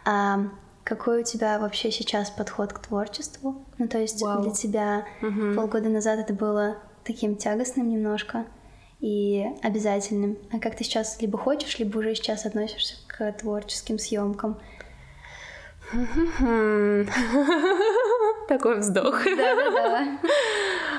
а 0.04 0.40
какой 0.85 1.22
у 1.22 1.24
тебя 1.24 1.59
вообще 1.59 1.90
сейчас 1.90 2.28
подход 2.30 2.74
к 2.74 2.80
творчеству? 2.80 3.64
Ну, 3.78 3.88
то 3.88 3.98
есть 3.98 4.20
Вау. 4.20 4.42
для 4.42 4.50
тебя 4.52 5.06
угу. 5.22 5.54
полгода 5.54 5.88
назад 5.88 6.18
это 6.18 6.35
было 6.35 6.76
таким 7.02 7.37
тягостным 7.37 7.88
немножко 7.88 8.44
и 9.00 9.46
обязательным. 9.62 10.37
А 10.52 10.59
как 10.59 10.76
ты 10.76 10.85
сейчас 10.85 11.18
либо 11.22 11.38
хочешь, 11.38 11.78
либо 11.78 11.96
уже 11.96 12.14
сейчас 12.14 12.44
относишься 12.44 12.96
к 13.09 13.32
творческим 13.32 13.98
съемкам? 13.98 14.61
Такой 18.48 18.80
вздох. 18.80 19.24
Да-да-да. 19.24 20.18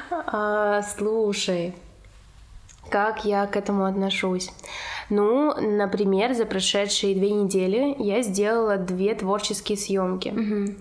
А, 0.09 0.81
слушай, 0.81 1.75
как 2.89 3.25
я 3.25 3.45
к 3.45 3.55
этому 3.55 3.85
отношусь? 3.85 4.49
Ну, 5.09 5.53
например, 5.59 6.33
за 6.33 6.45
прошедшие 6.45 7.15
две 7.15 7.31
недели 7.31 7.95
я 7.99 8.21
сделала 8.21 8.77
две 8.77 9.15
творческие 9.15 9.77
съемки. 9.77 10.29
Угу. 10.29 10.75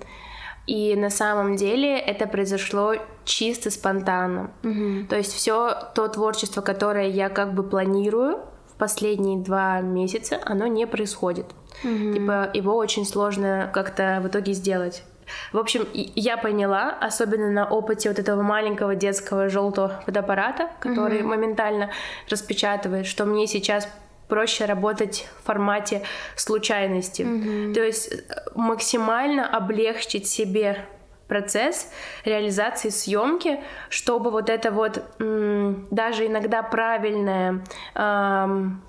И 0.66 0.96
на 0.96 1.10
самом 1.10 1.56
деле 1.56 1.96
это 1.96 2.26
произошло 2.26 2.94
чисто 3.24 3.70
спонтанно. 3.70 4.50
Угу. 4.64 5.06
То 5.08 5.16
есть 5.16 5.32
все 5.32 5.74
то 5.94 6.08
творчество, 6.08 6.60
которое 6.60 7.08
я 7.08 7.28
как 7.28 7.54
бы 7.54 7.62
планирую 7.62 8.40
в 8.68 8.78
последние 8.78 9.38
два 9.38 9.80
месяца, 9.80 10.40
оно 10.44 10.66
не 10.66 10.86
происходит. 10.86 11.46
Угу. 11.84 12.14
Типа 12.14 12.50
его 12.52 12.76
очень 12.76 13.06
сложно 13.06 13.70
как-то 13.72 14.20
в 14.22 14.28
итоге 14.28 14.54
сделать. 14.54 15.04
В 15.52 15.58
общем, 15.58 15.86
я 15.92 16.36
поняла, 16.36 16.96
особенно 17.00 17.50
на 17.50 17.68
опыте 17.68 18.08
вот 18.08 18.18
этого 18.18 18.42
маленького 18.42 18.94
детского 18.94 19.48
желтого 19.48 20.02
фотоаппарата, 20.04 20.70
который 20.80 21.20
mm-hmm. 21.20 21.26
моментально 21.26 21.90
распечатывает, 22.28 23.06
что 23.06 23.24
мне 23.24 23.46
сейчас 23.46 23.88
проще 24.28 24.64
работать 24.64 25.28
в 25.40 25.46
формате 25.46 26.02
случайности. 26.34 27.22
Mm-hmm. 27.22 27.74
То 27.74 27.82
есть 27.84 28.12
э, 28.12 28.18
максимально 28.54 29.46
облегчить 29.46 30.26
себе 30.26 30.84
процесс 31.28 31.90
реализации 32.24 32.88
съемки, 32.88 33.60
чтобы 33.88 34.30
вот 34.30 34.48
это 34.48 34.70
вот 34.70 35.02
даже 35.18 36.26
иногда 36.26 36.62
правильное 36.62 37.64
м- 37.94 38.82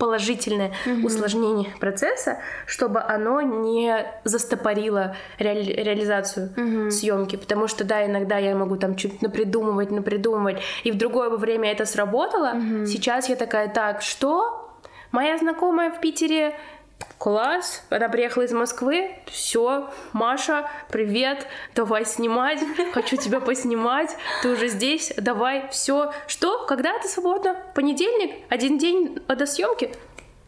положительное 0.00 0.72
mm-hmm. 0.86 1.04
усложнение 1.04 1.70
процесса, 1.78 2.38
чтобы 2.66 3.00
оно 3.00 3.40
не 3.42 4.04
застопорило 4.24 5.14
реали- 5.38 5.72
реализацию 5.72 6.52
mm-hmm. 6.56 6.90
съемки. 6.90 7.36
Потому 7.36 7.68
что, 7.68 7.84
да, 7.84 8.04
иногда 8.04 8.38
я 8.38 8.56
могу 8.56 8.76
там 8.76 8.96
чуть 8.96 9.22
напридумывать, 9.22 9.90
напридумывать, 9.92 10.60
и 10.82 10.90
в 10.90 10.96
другое 10.96 11.30
время 11.30 11.70
это 11.70 11.84
сработало. 11.84 12.54
Mm-hmm. 12.54 12.86
Сейчас 12.86 13.28
я 13.28 13.36
такая, 13.36 13.68
так, 13.68 14.02
что? 14.02 14.66
Моя 15.12 15.36
знакомая 15.38 15.90
в 15.90 16.00
Питере 16.00 16.54
Класс, 17.18 17.84
она 17.90 18.08
приехала 18.08 18.44
из 18.44 18.52
Москвы, 18.52 19.10
все, 19.26 19.90
Маша, 20.12 20.70
привет, 20.90 21.46
давай 21.74 22.06
снимать, 22.06 22.60
хочу 22.94 23.16
тебя 23.16 23.40
поснимать, 23.40 24.16
ты 24.42 24.50
уже 24.50 24.68
здесь, 24.68 25.12
давай, 25.18 25.68
все. 25.70 26.12
Что, 26.26 26.64
когда 26.66 26.98
ты 26.98 27.08
свободна? 27.08 27.56
Понедельник? 27.74 28.36
Один 28.48 28.78
день 28.78 29.18
до 29.28 29.44
съемки? 29.44 29.90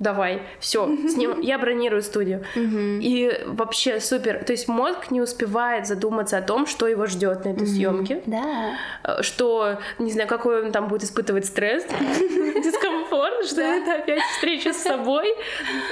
давай, 0.03 0.43
все, 0.59 0.89
сним... 1.09 1.41
я 1.41 1.59
бронирую 1.59 2.03
студию. 2.03 2.45
И 2.57 3.41
вообще 3.47 4.01
супер. 4.01 4.45
То 4.45 4.53
есть 4.53 4.69
мозг 4.69 5.11
не 5.11 5.21
успевает 5.21 5.87
задуматься 5.87 6.39
о 6.39 6.43
том, 6.43 6.67
что 6.67 6.89
его 6.89 7.07
ждет 7.07 7.45
на 7.45 7.51
этой 7.51 7.67
съемке. 7.67 8.23
Да. 8.27 9.23
Что, 9.23 9.79
не 9.99 10.11
знаю, 10.11 10.29
какой 10.29 10.65
он 10.65 10.73
там 10.73 10.89
будет 10.89 11.05
испытывать 11.05 11.47
стресс. 11.47 11.85
дискомфорт, 12.63 13.45
что 13.45 13.61
это 13.61 14.03
опять 14.03 14.23
встреча 14.35 14.73
с 14.73 14.79
собой. 14.79 15.35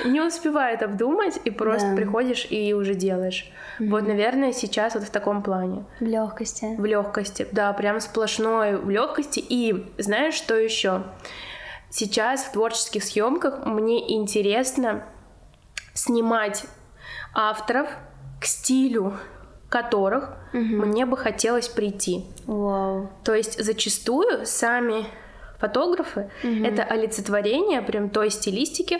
Не 0.05 0.21
успевает 0.21 0.83
обдумать, 0.83 1.41
и 1.45 1.51
просто 1.51 1.95
приходишь 1.95 2.47
и 2.51 2.73
уже 2.75 2.95
делаешь. 2.95 3.51
Вот, 3.79 4.07
наверное, 4.07 4.53
сейчас 4.53 4.95
вот 4.95 5.05
в 5.05 5.11
таком 5.11 5.43
плане. 5.43 5.85
В 6.01 6.05
легкости. 6.05 6.75
В 6.77 6.85
легкости, 6.85 7.47
да, 7.53 7.73
прям 7.73 8.01
сплошной 8.01 8.77
в 8.77 8.91
легкости. 8.91 9.45
И 9.47 9.87
знаешь, 9.99 10.35
что 10.35 10.55
еще? 10.55 11.03
Сейчас 11.91 12.45
в 12.45 12.53
творческих 12.53 13.03
съемках 13.03 13.67
мне 13.67 14.15
интересно 14.15 15.05
снимать 15.95 16.65
авторов 17.35 17.89
к 18.41 18.45
стилю 18.45 19.15
которых 19.71 20.31
угу. 20.53 20.61
мне 20.61 21.07
бы 21.07 21.17
хотелось 21.17 21.69
прийти. 21.69 22.27
Вау. 22.47 23.09
То 23.25 23.35
есть 23.35 23.63
зачастую 23.65 24.45
сами 24.45 25.07
фотографы 25.61 26.31
угу. 26.43 26.65
это 26.65 26.83
олицетворение 26.83 27.83
прям 27.83 28.11
той 28.11 28.31
стилистики, 28.31 28.99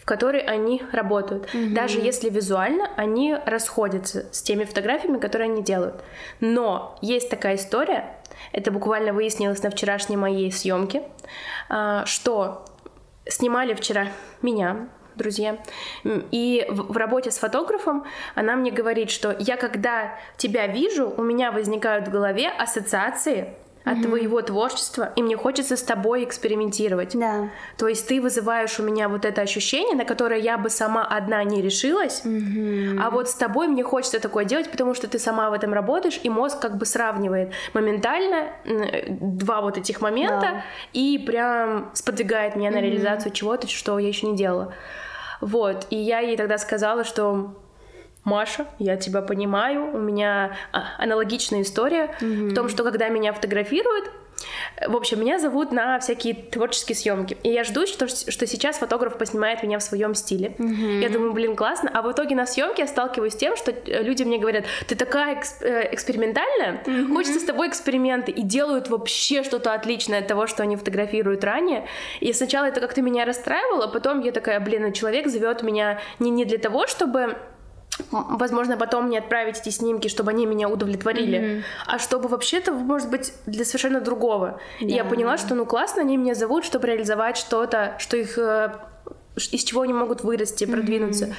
в 0.00 0.04
которой 0.04 0.40
они 0.40 0.82
работают. 0.92 1.48
Угу. 1.54 1.74
Даже 1.74 1.98
если 1.98 2.30
визуально 2.30 2.90
они 2.96 3.36
расходятся 3.44 4.26
с 4.32 4.42
теми 4.42 4.64
фотографиями, 4.64 5.18
которые 5.18 5.50
они 5.50 5.62
делают. 5.62 6.02
Но 6.40 6.96
есть 7.02 7.28
такая 7.28 7.56
история, 7.56 8.16
это 8.52 8.70
буквально 8.70 9.12
выяснилось 9.12 9.62
на 9.62 9.70
вчерашней 9.70 10.16
моей 10.16 10.50
съемке, 10.50 11.02
а, 11.68 12.06
что 12.06 12.64
снимали 13.26 13.74
вчера 13.74 14.08
меня, 14.40 14.88
друзья. 15.16 15.58
И 16.04 16.66
в, 16.70 16.92
в 16.92 16.96
работе 16.96 17.30
с 17.30 17.38
фотографом 17.38 18.04
она 18.34 18.56
мне 18.56 18.70
говорит, 18.70 19.10
что 19.10 19.36
я 19.38 19.56
когда 19.56 20.18
тебя 20.36 20.66
вижу, 20.66 21.12
у 21.14 21.22
меня 21.22 21.52
возникают 21.52 22.08
в 22.08 22.10
голове 22.10 22.48
ассоциации 22.48 23.54
от 23.90 24.02
твоего 24.02 24.42
творчества, 24.42 25.12
и 25.16 25.22
мне 25.22 25.36
хочется 25.36 25.76
с 25.76 25.82
тобой 25.82 26.24
экспериментировать. 26.24 27.18
Да. 27.18 27.50
То 27.76 27.88
есть 27.88 28.08
ты 28.08 28.20
вызываешь 28.20 28.78
у 28.80 28.82
меня 28.82 29.08
вот 29.08 29.24
это 29.24 29.42
ощущение, 29.42 29.96
на 29.96 30.04
которое 30.04 30.40
я 30.40 30.58
бы 30.58 30.70
сама 30.70 31.04
одна 31.04 31.44
не 31.44 31.62
решилась, 31.62 32.22
mm-hmm. 32.24 32.98
а 33.02 33.10
вот 33.10 33.28
с 33.28 33.34
тобой 33.34 33.68
мне 33.68 33.82
хочется 33.82 34.20
такое 34.20 34.44
делать, 34.44 34.70
потому 34.70 34.94
что 34.94 35.08
ты 35.08 35.18
сама 35.18 35.50
в 35.50 35.52
этом 35.52 35.72
работаешь, 35.72 36.20
и 36.22 36.30
мозг 36.30 36.60
как 36.60 36.76
бы 36.76 36.86
сравнивает 36.86 37.52
моментально 37.74 38.48
два 39.08 39.60
вот 39.60 39.78
этих 39.78 40.00
момента 40.00 40.40
да. 40.40 40.62
и 40.92 41.18
прям 41.18 41.90
сподвигает 41.94 42.56
меня 42.56 42.70
на 42.70 42.80
реализацию 42.80 43.32
чего-то, 43.32 43.68
что 43.68 43.98
я 43.98 44.08
еще 44.08 44.26
не 44.26 44.36
делала. 44.36 44.74
Вот, 45.40 45.86
и 45.90 45.96
я 45.96 46.20
ей 46.20 46.36
тогда 46.36 46.58
сказала, 46.58 47.04
что 47.04 47.54
Маша, 48.28 48.66
я 48.78 48.96
тебя 48.96 49.22
понимаю, 49.22 49.90
у 49.94 49.98
меня 49.98 50.56
а, 50.72 50.84
аналогичная 50.98 51.62
история 51.62 52.14
mm-hmm. 52.20 52.50
в 52.50 52.54
том, 52.54 52.68
что 52.68 52.84
когда 52.84 53.08
меня 53.08 53.32
фотографируют, 53.32 54.10
в 54.86 54.96
общем, 54.96 55.20
меня 55.20 55.38
зовут 55.38 55.72
на 55.72 55.98
всякие 55.98 56.34
творческие 56.34 56.94
съемки. 56.94 57.36
И 57.42 57.50
я 57.50 57.64
жду, 57.64 57.86
что, 57.86 58.06
что 58.06 58.46
сейчас 58.46 58.78
фотограф 58.78 59.18
поснимает 59.18 59.62
меня 59.62 59.78
в 59.78 59.82
своем 59.82 60.14
стиле. 60.14 60.54
Mm-hmm. 60.58 61.00
Я 61.00 61.08
думаю, 61.08 61.32
блин, 61.32 61.56
классно. 61.56 61.90
А 61.92 62.02
в 62.02 62.12
итоге 62.12 62.36
на 62.36 62.46
съемке 62.46 62.82
я 62.82 62.88
сталкиваюсь 62.88 63.32
с 63.32 63.36
тем, 63.36 63.56
что 63.56 63.74
люди 63.86 64.22
мне 64.22 64.38
говорят, 64.38 64.64
ты 64.86 64.94
такая 64.94 65.36
экс- 65.36 65.60
э, 65.62 65.92
экспериментальная, 65.92 66.82
mm-hmm. 66.84 67.12
хочется 67.12 67.40
с 67.40 67.44
тобой 67.44 67.68
эксперименты. 67.68 68.30
И 68.30 68.42
делают 68.42 68.88
вообще 68.88 69.42
что-то 69.42 69.74
отличное 69.74 70.20
от 70.20 70.28
того, 70.28 70.46
что 70.46 70.62
они 70.62 70.76
фотографируют 70.76 71.42
ранее. 71.44 71.86
И 72.20 72.32
сначала 72.32 72.66
это 72.66 72.80
как-то 72.80 73.02
меня 73.02 73.24
расстраивало, 73.24 73.84
а 73.84 73.88
потом 73.88 74.20
я 74.20 74.32
такая, 74.32 74.60
блин, 74.60 74.92
человек 74.92 75.26
зовет 75.26 75.62
меня 75.62 76.00
не, 76.18 76.30
не 76.30 76.44
для 76.44 76.58
того, 76.58 76.86
чтобы 76.86 77.36
возможно, 78.10 78.76
потом 78.76 79.06
мне 79.06 79.18
отправить 79.18 79.60
эти 79.60 79.70
снимки, 79.70 80.08
чтобы 80.08 80.30
они 80.30 80.46
меня 80.46 80.68
удовлетворили, 80.68 81.38
mm-hmm. 81.38 81.62
а 81.86 81.98
чтобы 81.98 82.28
вообще-то, 82.28 82.72
может 82.72 83.10
быть, 83.10 83.32
для 83.46 83.64
совершенно 83.64 84.00
другого. 84.00 84.60
Yeah. 84.80 84.86
И 84.86 84.92
я 84.92 85.04
поняла, 85.04 85.36
что, 85.36 85.54
ну, 85.54 85.66
классно, 85.66 86.02
они 86.02 86.16
меня 86.16 86.34
зовут, 86.34 86.64
чтобы 86.64 86.86
реализовать 86.86 87.36
что-то, 87.36 87.94
что 87.98 88.16
их, 88.16 88.38
э, 88.38 88.72
из 89.36 89.64
чего 89.64 89.82
они 89.82 89.92
могут 89.92 90.22
вырасти, 90.22 90.64
продвинуться. 90.64 91.26
Mm-hmm. 91.26 91.34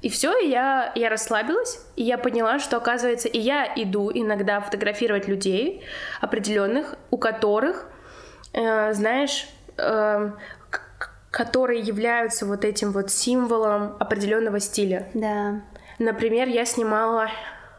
И 0.00 0.10
все, 0.10 0.38
и 0.38 0.48
я, 0.48 0.92
я 0.94 1.08
расслабилась, 1.08 1.80
и 1.96 2.04
я 2.04 2.18
поняла, 2.18 2.60
что, 2.60 2.76
оказывается, 2.76 3.28
и 3.28 3.38
я 3.38 3.66
иду 3.74 4.10
иногда 4.14 4.60
фотографировать 4.60 5.26
людей 5.26 5.82
определенных, 6.20 6.94
у 7.10 7.18
которых, 7.18 7.88
э, 8.52 8.92
знаешь, 8.92 9.48
э, 9.76 10.30
которые 11.30 11.80
являются 11.80 12.46
вот 12.46 12.64
этим 12.64 12.92
вот 12.92 13.10
символом 13.10 13.96
определенного 13.98 14.60
стиля. 14.60 15.08
Да. 15.14 15.62
Например, 15.98 16.48
я 16.48 16.64
снимала 16.64 17.28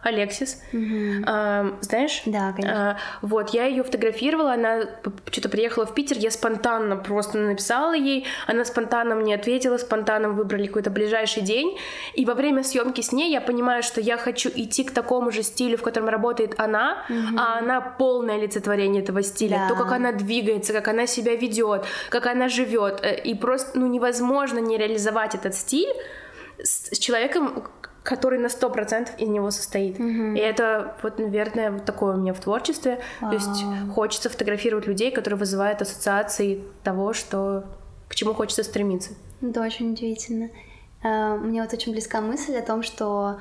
Алексис, 0.01 0.61
угу. 0.71 1.23
а, 1.25 1.77
знаешь? 1.81 2.21
Да, 2.25 2.53
конечно. 2.53 2.91
А, 2.91 2.97
вот, 3.21 3.49
я 3.49 3.65
ее 3.65 3.83
фотографировала, 3.83 4.53
она 4.53 4.83
что-то 5.29 5.49
приехала 5.49 5.85
в 5.85 5.93
Питер, 5.93 6.17
я 6.17 6.31
спонтанно 6.31 6.95
просто 6.95 7.37
написала 7.37 7.93
ей, 7.93 8.25
она 8.47 8.63
спонтанно 8.63 9.15
мне 9.15 9.35
ответила, 9.35 9.77
спонтанно 9.77 10.29
выбрали 10.29 10.67
какой-то 10.67 10.89
ближайший 10.89 11.43
день, 11.43 11.77
и 12.13 12.25
во 12.25 12.33
время 12.33 12.63
съемки 12.63 13.01
с 13.01 13.11
ней 13.11 13.31
я 13.31 13.41
понимаю, 13.41 13.83
что 13.83 13.99
я 13.99 14.17
хочу 14.17 14.49
идти 14.49 14.85
к 14.85 14.91
такому 14.91 15.31
же 15.31 15.43
стилю, 15.43 15.77
в 15.77 15.81
котором 15.81 16.07
работает 16.07 16.57
она, 16.57 17.03
угу. 17.09 17.37
а 17.37 17.57
она 17.57 17.81
полное 17.81 18.35
олицетворение 18.35 19.03
этого 19.03 19.21
стиля, 19.21 19.67
да. 19.67 19.67
то, 19.67 19.75
как 19.75 19.91
она 19.91 20.13
двигается, 20.13 20.71
как 20.71 20.87
она 20.87 21.07
себя 21.07 21.35
ведет, 21.35 21.83
как 22.09 22.25
она 22.25 22.47
живет, 22.47 23.03
э, 23.03 23.19
и 23.21 23.35
просто, 23.35 23.77
ну, 23.77 23.87
невозможно 23.87 24.59
не 24.59 24.77
реализовать 24.77 25.35
этот 25.35 25.55
стиль 25.55 25.93
с 26.63 26.97
человеком, 26.97 27.65
который 28.09 28.39
на 28.39 28.49
сто 28.49 28.71
процентов 28.71 29.13
из 29.19 29.27
него 29.27 29.51
состоит. 29.51 29.99
Mm-hmm. 29.99 30.35
И 30.35 30.39
это 30.39 30.95
вот, 31.03 31.19
наверное, 31.19 31.69
вот 31.69 31.85
такое 31.85 32.15
у 32.15 32.17
меня 32.17 32.33
в 32.33 32.39
творчестве. 32.39 32.99
То 33.19 33.31
есть 33.31 33.63
хочется 33.93 34.31
фотографировать 34.31 34.87
людей, 34.87 35.11
которые 35.11 35.37
вызывают 35.37 35.83
ассоциации 35.83 36.63
того, 36.83 37.13
что 37.13 37.65
к 38.07 38.15
чему 38.15 38.33
хочется 38.33 38.63
стремиться. 38.63 39.11
Это 39.43 39.61
очень 39.61 39.91
удивительно. 39.91 40.49
А, 41.03 41.35
мне 41.35 41.61
вот 41.61 41.71
очень 41.71 41.91
близка 41.91 42.19
мысль 42.19 42.55
о 42.55 42.65
том, 42.65 42.81
что 42.81 43.39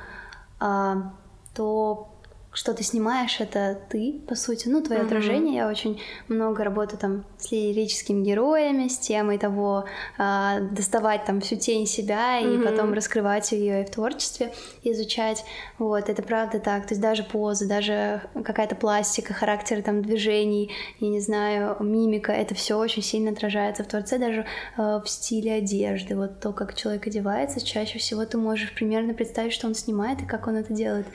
а, 0.60 1.14
то 1.54 2.10
что 2.58 2.74
ты 2.74 2.82
снимаешь, 2.82 3.36
это 3.38 3.78
ты, 3.88 4.20
по 4.26 4.34
сути, 4.34 4.66
ну, 4.66 4.82
твое 4.82 5.02
mm-hmm. 5.02 5.06
отражение. 5.06 5.54
Я 5.54 5.68
очень 5.68 6.00
много 6.26 6.64
работаю 6.64 6.98
там 6.98 7.24
с 7.38 7.52
лирическими 7.52 8.24
героями, 8.24 8.88
с 8.88 8.98
темой 8.98 9.38
того, 9.38 9.84
э, 10.18 10.68
доставать 10.72 11.24
там 11.24 11.40
всю 11.40 11.54
тень 11.54 11.86
себя 11.86 12.40
mm-hmm. 12.40 12.60
и 12.60 12.64
потом 12.64 12.92
раскрывать 12.94 13.52
ее 13.52 13.82
и 13.82 13.84
в 13.84 13.90
творчестве, 13.90 14.52
изучать. 14.82 15.44
Вот, 15.78 16.08
это 16.08 16.20
правда 16.20 16.58
так. 16.58 16.82
То 16.88 16.94
есть 16.94 17.00
даже 17.00 17.22
позы, 17.22 17.68
даже 17.68 18.22
какая-то 18.34 18.74
пластика, 18.74 19.34
характер 19.34 19.80
там 19.80 20.02
движений, 20.02 20.72
я 20.98 21.08
не 21.10 21.20
знаю, 21.20 21.76
мимика, 21.78 22.32
это 22.32 22.56
все 22.56 22.76
очень 22.76 23.04
сильно 23.04 23.30
отражается 23.30 23.84
в 23.84 23.86
творце, 23.86 24.18
даже 24.18 24.46
э, 24.76 25.00
в 25.04 25.08
стиле 25.08 25.52
одежды. 25.52 26.16
Вот 26.16 26.40
то, 26.40 26.52
как 26.52 26.74
человек 26.74 27.06
одевается, 27.06 27.64
чаще 27.64 28.00
всего 28.00 28.24
ты 28.24 28.36
можешь 28.36 28.74
примерно 28.74 29.14
представить, 29.14 29.52
что 29.52 29.68
он 29.68 29.76
снимает 29.76 30.22
и 30.22 30.26
как 30.26 30.48
он 30.48 30.56
это 30.56 30.74
делает 30.74 31.06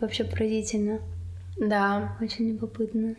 вообще 0.00 0.24
поразительно. 0.24 1.00
Да. 1.56 2.16
Очень 2.20 2.50
любопытно. 2.50 3.14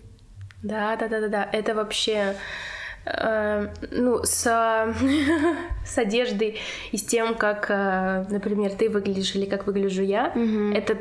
Да, 0.63 0.96
да, 0.96 1.08
да, 1.08 1.22
да, 1.22 1.28
да. 1.28 1.50
Это 1.52 1.76
вообще 1.76 2.36
э, 3.06 3.68
ну, 3.92 4.24
с, 4.24 4.44
с 5.86 5.98
одеждой 5.98 6.60
и 6.92 6.98
с 6.98 7.04
тем, 7.04 7.36
как, 7.36 7.68
э, 7.70 8.26
например, 8.30 8.72
ты 8.72 8.90
выглядишь 8.90 9.36
или 9.36 9.46
как 9.46 9.68
выгляжу 9.68 10.04
я, 10.04 10.32
mm-hmm. 10.34 10.76
это 10.76 10.98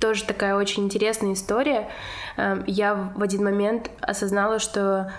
тоже 0.00 0.24
такая 0.24 0.56
очень 0.56 0.84
интересная 0.84 1.32
история. 1.32 1.88
Э, 2.36 2.62
я 2.66 2.94
в 2.94 3.22
один 3.22 3.44
момент 3.44 3.90
осознала, 4.00 4.58
что 4.58 5.12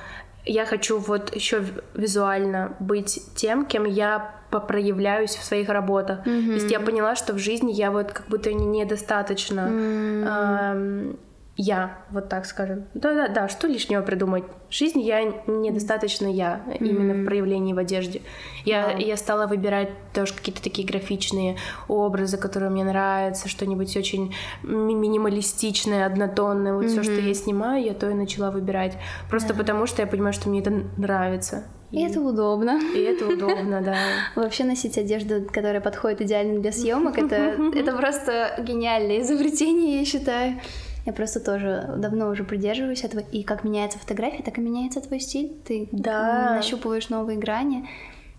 я 0.45 0.65
хочу 0.65 0.99
вот 0.99 1.35
еще 1.35 1.63
визуально 1.93 2.75
быть 2.79 3.21
тем, 3.35 3.65
кем 3.65 3.85
я 3.85 4.35
проявляюсь 4.49 5.35
в 5.35 5.43
своих 5.43 5.69
работах. 5.69 6.25
Mm-hmm. 6.25 6.47
То 6.47 6.53
есть 6.53 6.71
я 6.71 6.79
поняла, 6.79 7.15
что 7.15 7.33
в 7.33 7.39
жизни 7.39 7.73
я 7.73 7.91
вот 7.91 8.13
как 8.13 8.27
будто 8.27 8.53
недостаточно 8.53 9.67
mm-hmm. 9.69 11.13
э, 11.13 11.15
я, 11.57 11.99
вот 12.11 12.27
так 12.27 12.45
скажем. 12.45 12.85
Да-да, 12.93 13.29
да, 13.29 13.47
что 13.47 13.67
лишнего 13.67 14.01
придумать? 14.01 14.43
В 14.69 14.73
жизни 14.73 15.03
я 15.03 15.23
недостаточно 15.47 16.27
я, 16.27 16.63
mm-hmm. 16.67 16.77
именно 16.85 17.13
в 17.13 17.25
проявлении 17.25 17.71
в 17.71 17.77
одежде. 17.77 18.21
Я, 18.65 18.91
wow. 18.91 19.01
я 19.01 19.15
стала 19.15 19.47
выбирать 19.47 19.89
тоже 20.13 20.33
какие-то 20.33 20.61
такие 20.61 20.85
графичные 20.85 21.55
образы, 21.87 22.37
которые 22.37 22.71
мне 22.71 22.83
нравятся, 22.83 23.47
что-нибудь 23.47 23.95
очень 23.95 24.35
минималистичное, 24.63 26.05
однотонное. 26.05 26.73
Вот 26.73 26.85
mm-hmm. 26.85 26.89
все, 26.89 27.03
что 27.03 27.13
я 27.13 27.33
снимаю, 27.33 27.85
я 27.85 27.93
то 27.93 28.09
и 28.09 28.13
начала 28.13 28.51
выбирать. 28.51 28.97
Просто 29.29 29.53
yeah. 29.53 29.57
потому, 29.57 29.85
что 29.85 30.01
я 30.01 30.07
понимаю, 30.07 30.33
что 30.33 30.49
мне 30.49 30.59
это 30.59 30.71
нравится. 30.97 31.63
И, 31.91 31.99
и 31.99 32.03
это 32.03 32.19
удобно. 32.19 32.81
И 32.93 32.99
это 32.99 33.27
удобно, 33.27 33.81
да. 33.81 33.95
Вообще 34.35 34.65
носить 34.65 34.97
одежду, 34.97 35.45
которая 35.49 35.79
подходит 35.79 36.19
идеально 36.19 36.59
для 36.59 36.73
съемок, 36.73 37.17
это, 37.17 37.35
это 37.75 37.95
просто 37.95 38.55
гениальное 38.59 39.21
изобретение, 39.21 39.99
я 39.99 40.05
считаю. 40.05 40.59
Я 41.05 41.13
просто 41.13 41.39
тоже 41.39 41.95
давно 41.97 42.29
уже 42.29 42.43
придерживаюсь 42.43 43.03
этого. 43.03 43.21
И 43.21 43.43
как 43.43 43.63
меняется 43.63 43.99
фотография, 43.99 44.43
так 44.43 44.57
и 44.57 44.61
меняется 44.61 45.01
твой 45.01 45.19
стиль. 45.19 45.53
Ты 45.63 45.87
да. 45.91 46.55
нащупываешь 46.55 47.09
новые 47.09 47.37
грани, 47.37 47.87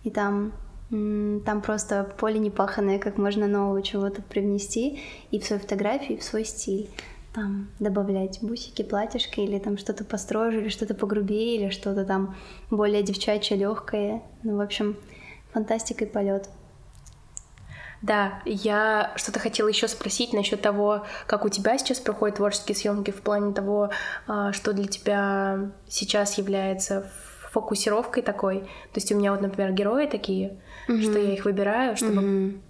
и 0.05 0.11
там 0.11 0.53
там 0.89 1.63
просто 1.63 2.15
поле 2.17 2.39
непаханное, 2.39 3.01
как 3.01 3.19
можно 3.19 3.49
нового 3.49 3.83
чего-то 3.83 4.23
привнести 4.23 5.01
и 5.33 5.41
в 5.41 5.45
свою 5.45 5.61
фотографию, 5.61 6.17
и 6.17 6.21
в 6.21 6.23
свой 6.23 6.45
стиль. 6.45 6.89
там 7.37 7.69
добавлять 7.81 8.39
бусики, 8.41 8.83
платьишки 8.83 9.41
или 9.41 9.59
там 9.59 9.77
что-то 9.77 10.05
построже, 10.05 10.63
или 10.63 10.69
что-то 10.71 10.95
погрубее, 10.95 11.57
или 11.57 11.69
что-то 11.69 12.05
там 12.07 12.35
более 12.71 13.03
девчачье, 13.03 13.59
легкое. 13.59 14.23
Ну, 14.43 14.57
в 14.57 14.61
общем, 14.61 14.97
фантастика 15.53 16.07
и 16.07 16.09
полет. 16.09 16.49
Да, 18.03 18.43
я 18.45 19.13
что-то 19.17 19.41
хотела 19.41 19.69
еще 19.69 19.89
спросить 19.89 20.33
насчет 20.33 20.63
того, 20.63 21.07
как 21.27 21.45
у 21.45 21.49
тебя 21.49 21.79
сейчас 21.79 21.99
проходят 21.99 22.37
творческие 22.37 22.77
съемки 22.77 23.11
в 23.11 23.23
плане 23.23 23.53
того, 23.53 23.91
а, 24.27 24.53
что 24.53 24.73
для 24.73 24.87
тебя 24.87 25.71
сейчас 25.89 26.39
является 26.39 27.11
фокусировкой 27.51 28.23
такой. 28.23 28.61
То 28.61 28.97
есть 28.97 29.11
у 29.13 29.17
меня 29.17 29.33
вот, 29.33 29.41
например, 29.41 29.73
герои 29.73 30.07
такие, 30.07 30.61
mm-hmm. 30.89 31.03
что 31.03 31.19
я 31.19 31.33
их 31.33 31.45
выбираю, 31.45 31.97
чтобы 31.97 32.23
mm-hmm 32.23 32.61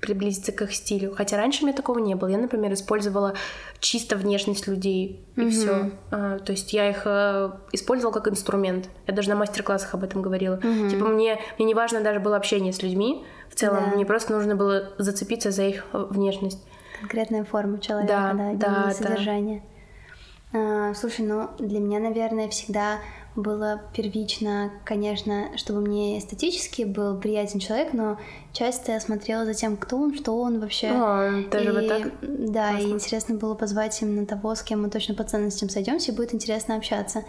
приблизиться 0.00 0.52
к 0.52 0.62
их 0.62 0.74
стилю. 0.74 1.14
Хотя 1.14 1.36
раньше 1.36 1.62
у 1.62 1.66
меня 1.66 1.76
такого 1.76 1.98
не 1.98 2.14
было. 2.14 2.28
Я, 2.28 2.38
например, 2.38 2.72
использовала 2.72 3.34
чисто 3.80 4.16
внешность 4.16 4.66
людей 4.66 5.24
и 5.36 5.40
mm-hmm. 5.40 5.50
все. 5.50 5.90
А, 6.10 6.38
то 6.38 6.52
есть 6.52 6.72
я 6.72 6.90
их 6.90 7.02
а, 7.06 7.60
использовала 7.72 8.12
как 8.12 8.28
инструмент. 8.28 8.88
Я 9.06 9.14
даже 9.14 9.30
на 9.30 9.36
мастер-классах 9.36 9.94
об 9.94 10.04
этом 10.04 10.22
говорила. 10.22 10.56
Mm-hmm. 10.56 10.90
Типа 10.90 11.06
мне, 11.06 11.40
мне 11.58 11.66
не 11.66 11.74
важно 11.74 12.00
даже 12.00 12.20
было 12.20 12.36
общение 12.36 12.72
с 12.72 12.82
людьми. 12.82 13.24
В 13.48 13.54
целом 13.54 13.84
да. 13.90 13.96
мне 13.96 14.04
просто 14.04 14.32
нужно 14.32 14.54
было 14.54 14.92
зацепиться 14.98 15.50
за 15.50 15.62
их 15.64 15.86
э, 15.92 16.06
внешность. 16.10 16.62
Конкретная 17.00 17.44
форма 17.44 17.78
человека, 17.78 18.12
да, 18.12 18.52
да, 18.54 18.84
да, 18.84 18.90
содержание. 18.90 19.62
Да. 20.52 20.94
Слушай, 20.94 21.26
ну 21.26 21.50
для 21.58 21.80
меня, 21.80 22.00
наверное, 22.00 22.48
всегда 22.48 22.98
было 23.36 23.82
первично, 23.94 24.72
конечно, 24.84 25.56
чтобы 25.56 25.80
мне 25.80 26.18
эстетически 26.18 26.82
был 26.82 27.18
приятен 27.18 27.60
человек, 27.60 27.92
но 27.92 28.18
часто 28.52 28.92
я 28.92 29.00
смотрела 29.00 29.44
за 29.44 29.54
тем, 29.54 29.76
кто 29.76 29.98
он, 29.98 30.14
что 30.14 30.40
он 30.40 30.58
вообще. 30.60 30.88
О, 30.88 31.44
даже 31.50 31.68
и, 31.68 31.72
вот 31.72 31.88
так? 31.88 32.12
Да, 32.22 32.70
Классно. 32.70 32.86
и 32.86 32.90
интересно 32.90 33.34
было 33.36 33.54
позвать 33.54 34.00
именно 34.02 34.26
того, 34.26 34.54
с 34.54 34.62
кем 34.62 34.82
мы 34.82 34.90
точно 34.90 35.14
по 35.14 35.24
ценностям 35.24 35.68
сойдемся, 35.68 36.12
и 36.12 36.14
будет 36.14 36.34
интересно 36.34 36.76
общаться. 36.76 37.24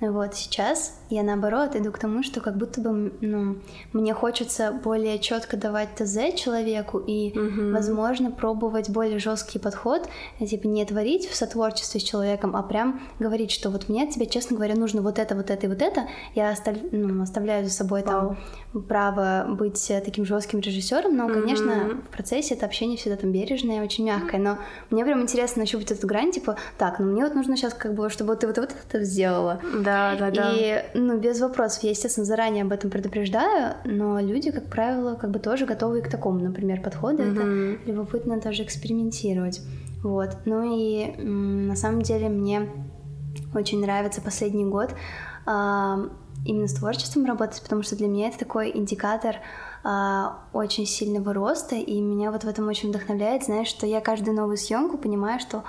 Вот 0.00 0.34
сейчас 0.34 0.98
я 1.14 1.22
наоборот 1.22 1.76
иду 1.76 1.92
к 1.92 1.98
тому, 1.98 2.22
что 2.22 2.40
как 2.40 2.56
будто 2.56 2.80
бы 2.80 3.12
ну, 3.20 3.56
мне 3.92 4.14
хочется 4.14 4.72
более 4.72 5.18
четко 5.18 5.56
давать 5.56 5.94
ТЗ 5.96 6.34
человеку 6.36 6.98
и, 6.98 7.30
угу. 7.30 7.72
возможно, 7.72 8.30
пробовать 8.30 8.90
более 8.90 9.18
жесткий 9.18 9.58
подход, 9.58 10.08
типа 10.38 10.66
не 10.66 10.84
творить 10.84 11.28
в 11.28 11.34
сотворчестве 11.34 12.00
с 12.00 12.04
человеком, 12.04 12.56
а 12.56 12.62
прям 12.62 13.00
говорить, 13.18 13.50
что 13.50 13.70
вот 13.70 13.88
мне 13.88 14.10
тебе, 14.10 14.26
честно 14.26 14.56
говоря, 14.56 14.74
нужно 14.74 15.02
вот 15.02 15.18
это, 15.18 15.34
вот 15.34 15.50
это 15.50 15.66
и 15.66 15.68
вот 15.68 15.82
это. 15.82 16.06
Я 16.34 16.50
остав... 16.50 16.76
ну, 16.92 17.22
оставляю 17.22 17.64
за 17.64 17.70
собой 17.70 18.02
Вау. 18.02 18.36
там 18.72 18.82
право 18.82 19.46
быть 19.48 19.92
таким 20.04 20.24
жестким 20.24 20.60
режиссером, 20.60 21.16
но, 21.16 21.28
конечно, 21.28 21.72
угу. 21.72 22.02
в 22.02 22.08
процессе 22.08 22.54
это 22.54 22.66
общение 22.66 22.96
всегда 22.96 23.16
там 23.16 23.32
бережное, 23.32 23.82
очень 23.82 24.04
мягкое, 24.04 24.38
но 24.38 24.58
мне 24.90 25.04
прям 25.04 25.22
интересно 25.22 25.62
нащупать 25.62 25.90
эту 25.90 26.06
грань, 26.06 26.32
типа, 26.32 26.56
так, 26.78 26.98
ну 26.98 27.06
мне 27.06 27.24
вот 27.24 27.34
нужно 27.34 27.56
сейчас 27.56 27.74
как 27.74 27.94
бы, 27.94 28.10
чтобы 28.10 28.36
ты 28.36 28.46
вот, 28.46 28.58
вот 28.58 28.74
это 28.88 29.04
сделала. 29.04 29.60
Да, 29.84 30.16
да, 30.18 30.30
да. 30.30 30.52
И, 30.52 30.84
ну, 31.06 31.18
без 31.18 31.40
вопросов, 31.40 31.82
я, 31.82 31.90
естественно, 31.90 32.24
заранее 32.24 32.64
об 32.64 32.72
этом 32.72 32.90
предупреждаю, 32.90 33.74
но 33.84 34.20
люди, 34.20 34.50
как 34.50 34.68
правило, 34.68 35.14
как 35.14 35.30
бы 35.30 35.38
тоже 35.38 35.66
готовы 35.66 36.02
к 36.02 36.08
такому, 36.08 36.40
например, 36.40 36.82
подходу. 36.82 37.22
Mm-hmm. 37.22 37.74
Это 37.74 37.90
любопытно 37.90 38.40
тоже 38.40 38.62
экспериментировать. 38.62 39.60
Вот. 40.02 40.36
Ну 40.44 40.62
и 40.64 41.16
на 41.16 41.76
самом 41.76 42.02
деле 42.02 42.28
мне 42.28 42.68
очень 43.54 43.80
нравится 43.80 44.20
последний 44.20 44.66
год 44.66 44.90
э, 45.46 46.08
именно 46.44 46.68
с 46.68 46.74
творчеством 46.74 47.24
работать, 47.24 47.62
потому 47.62 47.82
что 47.82 47.96
для 47.96 48.06
меня 48.08 48.28
это 48.28 48.38
такой 48.38 48.70
индикатор 48.76 49.36
э, 49.82 50.24
очень 50.52 50.86
сильного 50.86 51.32
роста, 51.32 51.76
и 51.76 52.00
меня 52.00 52.30
вот 52.30 52.44
в 52.44 52.48
этом 52.48 52.68
очень 52.68 52.90
вдохновляет, 52.90 53.44
знаешь, 53.44 53.68
что 53.68 53.86
я 53.86 54.00
каждую 54.00 54.36
новую 54.36 54.58
съемку 54.58 54.98
понимаю, 54.98 55.40
что 55.40 55.64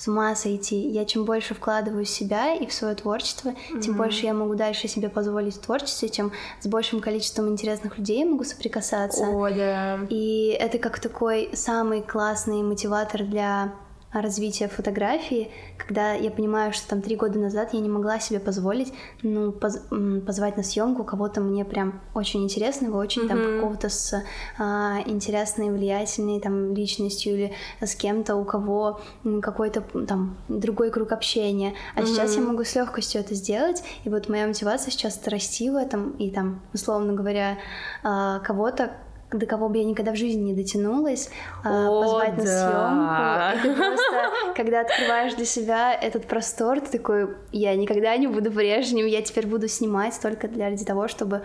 с 0.00 0.08
ума 0.08 0.34
сойти. 0.34 0.88
Я 0.88 1.04
чем 1.04 1.26
больше 1.26 1.54
вкладываю 1.54 2.06
в 2.06 2.08
себя 2.08 2.54
и 2.54 2.66
в 2.66 2.72
свое 2.72 2.94
творчество, 2.94 3.50
mm-hmm. 3.50 3.80
тем 3.82 3.96
больше 3.98 4.24
я 4.24 4.32
могу 4.32 4.54
дальше 4.54 4.88
себе 4.88 5.10
позволить 5.10 5.56
в 5.56 5.60
творчестве, 5.60 6.08
чем 6.08 6.32
с 6.62 6.66
большим 6.66 7.00
количеством 7.00 7.50
интересных 7.50 7.98
людей 7.98 8.24
могу 8.24 8.44
соприкасаться. 8.44 9.24
О, 9.24 9.50
да. 9.50 9.98
И 10.08 10.56
это 10.58 10.78
как 10.78 11.00
такой 11.00 11.50
самый 11.52 12.00
классный 12.00 12.62
мотиватор 12.62 13.24
для 13.24 13.74
развития 14.12 14.68
фотографии, 14.68 15.50
когда 15.78 16.12
я 16.12 16.30
понимаю, 16.30 16.72
что 16.72 16.88
там 16.88 17.02
три 17.02 17.16
года 17.16 17.38
назад 17.38 17.72
я 17.72 17.80
не 17.80 17.88
могла 17.88 18.18
себе 18.18 18.40
позволить, 18.40 18.92
ну, 19.22 19.52
поз 19.52 19.80
позвать 20.26 20.56
на 20.56 20.62
съемку 20.62 21.04
кого-то 21.04 21.40
мне 21.40 21.64
прям 21.64 22.00
очень 22.14 22.42
интересного, 22.42 23.00
очень 23.00 23.22
mm-hmm. 23.22 23.28
там 23.28 23.42
какого-то 23.42 23.88
с 23.88 24.22
а, 24.58 24.98
интересной, 25.06 25.70
влиятельной 25.70 26.40
там 26.40 26.74
личностью 26.74 27.34
или 27.34 27.52
с 27.80 27.94
кем-то, 27.94 28.36
у 28.36 28.44
кого 28.44 29.00
какой-то 29.42 29.82
там 30.06 30.36
другой 30.48 30.90
круг 30.90 31.12
общения. 31.12 31.74
А 31.94 32.00
mm-hmm. 32.00 32.06
сейчас 32.06 32.36
я 32.36 32.42
могу 32.42 32.64
с 32.64 32.74
легкостью 32.74 33.20
это 33.20 33.34
сделать, 33.34 33.82
и 34.04 34.08
вот 34.08 34.28
моя 34.28 34.46
мотивация 34.46 34.90
сейчас 34.90 35.20
расти 35.26 35.70
в 35.70 35.76
этом, 35.76 36.10
и 36.12 36.30
там, 36.30 36.62
условно 36.72 37.12
говоря, 37.12 37.58
а, 38.02 38.40
кого-то, 38.40 38.90
до 39.32 39.46
кого 39.46 39.68
бы 39.68 39.78
я 39.78 39.84
никогда 39.84 40.12
в 40.12 40.16
жизни 40.16 40.40
не 40.40 40.54
дотянулась, 40.54 41.30
а, 41.64 41.88
О, 41.88 42.02
позвать 42.02 42.36
да. 42.36 42.42
на 42.90 43.54
съемку. 43.54 43.68
И 43.68 43.74
ты 43.74 43.76
просто, 43.80 44.54
когда 44.56 44.80
открываешь 44.80 45.34
для 45.34 45.44
себя 45.44 45.94
этот 45.94 46.26
простор, 46.26 46.80
ты 46.80 46.98
такой, 46.98 47.28
я 47.52 47.74
никогда 47.76 48.16
не 48.16 48.26
буду 48.26 48.50
прежним, 48.50 49.06
я 49.06 49.22
теперь 49.22 49.46
буду 49.46 49.68
снимать 49.68 50.18
только 50.20 50.48
для 50.48 50.70
ради 50.70 50.84
того, 50.84 51.08
чтобы 51.08 51.42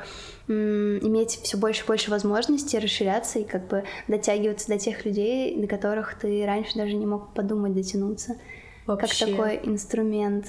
м- 0.48 1.00
иметь 1.00 1.40
все 1.44 1.58
больше 1.58 1.84
и 1.84 1.88
больше 1.88 2.12
возможностей 2.12 2.80
расширяться 2.80 3.40
и 3.40 3.44
как 3.44 3.68
бы 3.68 3.84
дотягиваться 4.08 4.68
до 4.68 4.78
тех 4.80 5.06
людей, 5.06 5.56
до 5.60 5.68
которых 5.68 6.18
ты 6.20 6.46
раньше 6.46 6.76
даже 6.78 6.94
не 6.94 7.06
мог 7.06 7.34
подумать 7.34 7.74
дотянуться. 7.74 8.36
Вообще. 8.86 9.26
Как 9.26 9.36
такой 9.36 9.60
инструмент. 9.64 10.46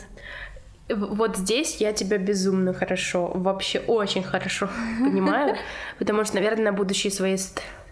Вот 0.88 1.36
здесь 1.36 1.76
я 1.76 1.92
тебя 1.92 2.16
безумно 2.16 2.72
хорошо, 2.72 3.30
вообще 3.34 3.80
очень 3.80 4.22
хорошо 4.22 4.68
понимаю, 5.00 5.56
потому 5.98 6.24
что, 6.24 6.36
наверное, 6.36 6.66
на 6.66 6.72
будущие 6.72 7.12
свои 7.12 7.36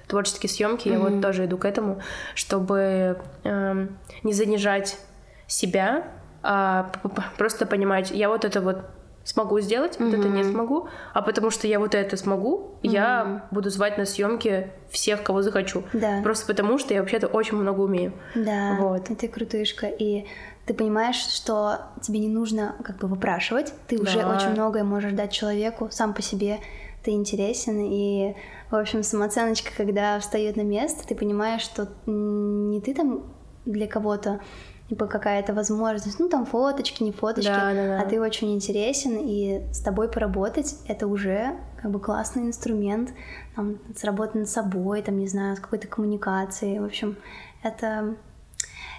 творческие 0.06 0.50
съемки 0.50 0.88
я 0.88 0.98
вот 0.98 1.20
тоже 1.20 1.46
иду 1.46 1.58
к 1.58 1.64
этому, 1.64 2.00
чтобы 2.34 3.18
эм, 3.42 3.98
не 4.22 4.32
занижать 4.32 4.98
себя, 5.46 6.04
а 6.42 6.92
просто 7.38 7.66
понимать, 7.66 8.10
я 8.10 8.28
вот 8.28 8.44
это 8.44 8.60
вот 8.60 8.84
смогу 9.24 9.58
сделать, 9.60 9.96
вот 9.98 10.12
это 10.12 10.28
не 10.28 10.44
смогу, 10.44 10.88
а 11.14 11.22
потому 11.22 11.50
что 11.50 11.66
я 11.66 11.80
вот 11.80 11.94
это 11.94 12.16
смогу, 12.16 12.76
я 12.82 13.48
буду 13.50 13.70
звать 13.70 13.96
на 13.96 14.04
съемки 14.04 14.70
всех, 14.90 15.22
кого 15.22 15.40
захочу. 15.40 15.84
Да. 15.94 16.20
Просто 16.22 16.46
потому 16.46 16.78
что 16.78 16.92
я 16.92 17.00
вообще-то 17.00 17.26
очень 17.26 17.56
много 17.56 17.80
умею. 17.80 18.12
Да. 18.34 18.76
Вот. 18.78 19.10
Это 19.10 19.26
крутышка. 19.28 19.86
И 19.86 20.26
ты 20.66 20.74
понимаешь, 20.74 21.16
что 21.16 21.80
тебе 22.00 22.20
не 22.20 22.28
нужно 22.28 22.76
как 22.84 22.98
бы 22.98 23.08
выпрашивать, 23.08 23.72
ты 23.86 23.98
да. 23.98 24.02
уже 24.02 24.24
очень 24.24 24.50
многое 24.50 24.84
можешь 24.84 25.12
дать 25.12 25.32
человеку 25.32 25.88
сам 25.90 26.14
по 26.14 26.22
себе, 26.22 26.60
ты 27.02 27.10
интересен, 27.10 27.78
и, 27.80 28.34
в 28.70 28.76
общем, 28.76 29.02
самооценочка, 29.02 29.70
когда 29.76 30.18
встает 30.20 30.56
на 30.56 30.62
место, 30.62 31.06
ты 31.06 31.14
понимаешь, 31.14 31.60
что 31.60 31.88
не 32.06 32.80
ты 32.80 32.94
там 32.94 33.24
для 33.66 33.86
кого-то, 33.86 34.40
либо 34.88 35.06
какая-то 35.06 35.52
возможность, 35.52 36.18
ну 36.18 36.28
там 36.28 36.46
фоточки, 36.46 37.02
не 37.02 37.12
фоточки, 37.12 37.48
да, 37.48 37.74
да, 37.74 37.86
да. 37.86 38.00
а 38.00 38.06
ты 38.06 38.20
очень 38.20 38.54
интересен, 38.54 39.16
и 39.18 39.62
с 39.72 39.80
тобой 39.80 40.08
поработать 40.08 40.76
это 40.88 41.06
уже 41.06 41.56
как 41.80 41.90
бы 41.90 42.00
классный 42.00 42.44
инструмент, 42.44 43.10
там, 43.54 43.78
сработать 43.96 44.34
над 44.34 44.48
собой, 44.48 45.02
там, 45.02 45.18
не 45.18 45.28
знаю, 45.28 45.56
с 45.56 45.60
какой-то 45.60 45.88
коммуникацией, 45.88 46.80
в 46.80 46.84
общем, 46.84 47.16
это 47.62 48.16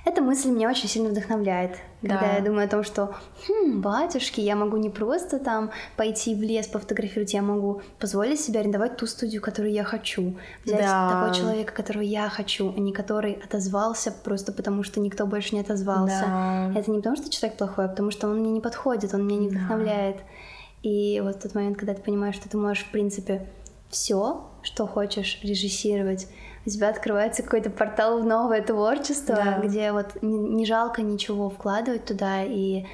эта 0.05 0.21
мысль 0.21 0.49
меня 0.49 0.69
очень 0.69 0.87
сильно 0.87 1.09
вдохновляет, 1.09 1.77
да. 2.03 2.17
когда 2.17 2.35
я 2.35 2.41
думаю 2.41 2.65
о 2.65 2.69
том, 2.69 2.83
что, 2.83 3.15
хм, 3.47 3.81
батюшки, 3.81 4.39
я 4.39 4.55
могу 4.55 4.77
не 4.77 4.91
просто 4.91 5.39
там 5.39 5.71
пойти 5.97 6.35
в 6.35 6.41
лес 6.41 6.67
пофотографировать, 6.67 7.33
я 7.33 7.41
могу 7.41 7.81
позволить 7.99 8.39
себе 8.39 8.59
арендовать 8.59 8.97
ту 8.97 9.07
студию, 9.07 9.41
которую 9.41 9.73
я 9.73 9.83
хочу, 9.83 10.37
взять 10.63 10.81
да. 10.81 11.09
такого 11.09 11.33
человека, 11.33 11.73
которого 11.73 12.03
я 12.03 12.29
хочу, 12.29 12.71
а 12.75 12.79
не 12.79 12.93
который 12.93 13.33
отозвался 13.33 14.11
просто 14.11 14.51
потому, 14.51 14.83
что 14.83 14.99
никто 14.99 15.25
больше 15.25 15.55
не 15.55 15.61
отозвался. 15.61 16.25
Да. 16.25 16.79
Это 16.79 16.91
не 16.91 16.97
потому, 16.97 17.15
что 17.15 17.29
человек 17.31 17.57
плохой, 17.57 17.85
а 17.85 17.87
потому 17.87 18.11
что 18.11 18.27
он 18.27 18.39
мне 18.39 18.51
не 18.51 18.61
подходит, 18.61 19.13
он 19.15 19.25
меня 19.25 19.39
не 19.39 19.49
вдохновляет. 19.49 20.17
Да. 20.17 20.23
И 20.83 21.19
вот 21.21 21.41
тот 21.41 21.55
момент, 21.55 21.77
когда 21.77 21.95
ты 21.95 22.01
понимаешь, 22.03 22.35
что 22.35 22.47
ты 22.47 22.57
можешь, 22.57 22.83
в 22.83 22.91
принципе, 22.91 23.47
все, 23.89 24.51
что 24.61 24.85
хочешь 24.85 25.39
режиссировать, 25.41 26.27
у 26.65 26.69
тебя 26.69 26.89
открывается 26.89 27.43
какой-то 27.43 27.69
портал 27.69 28.21
в 28.21 28.25
новое 28.25 28.61
творчество, 28.61 29.35
да. 29.35 29.59
где 29.63 29.91
вот 29.91 30.21
не, 30.21 30.37
не 30.37 30.65
жалко 30.65 31.01
ничего 31.01 31.49
вкладывать 31.49 32.05
туда 32.05 32.43
и 32.43 32.85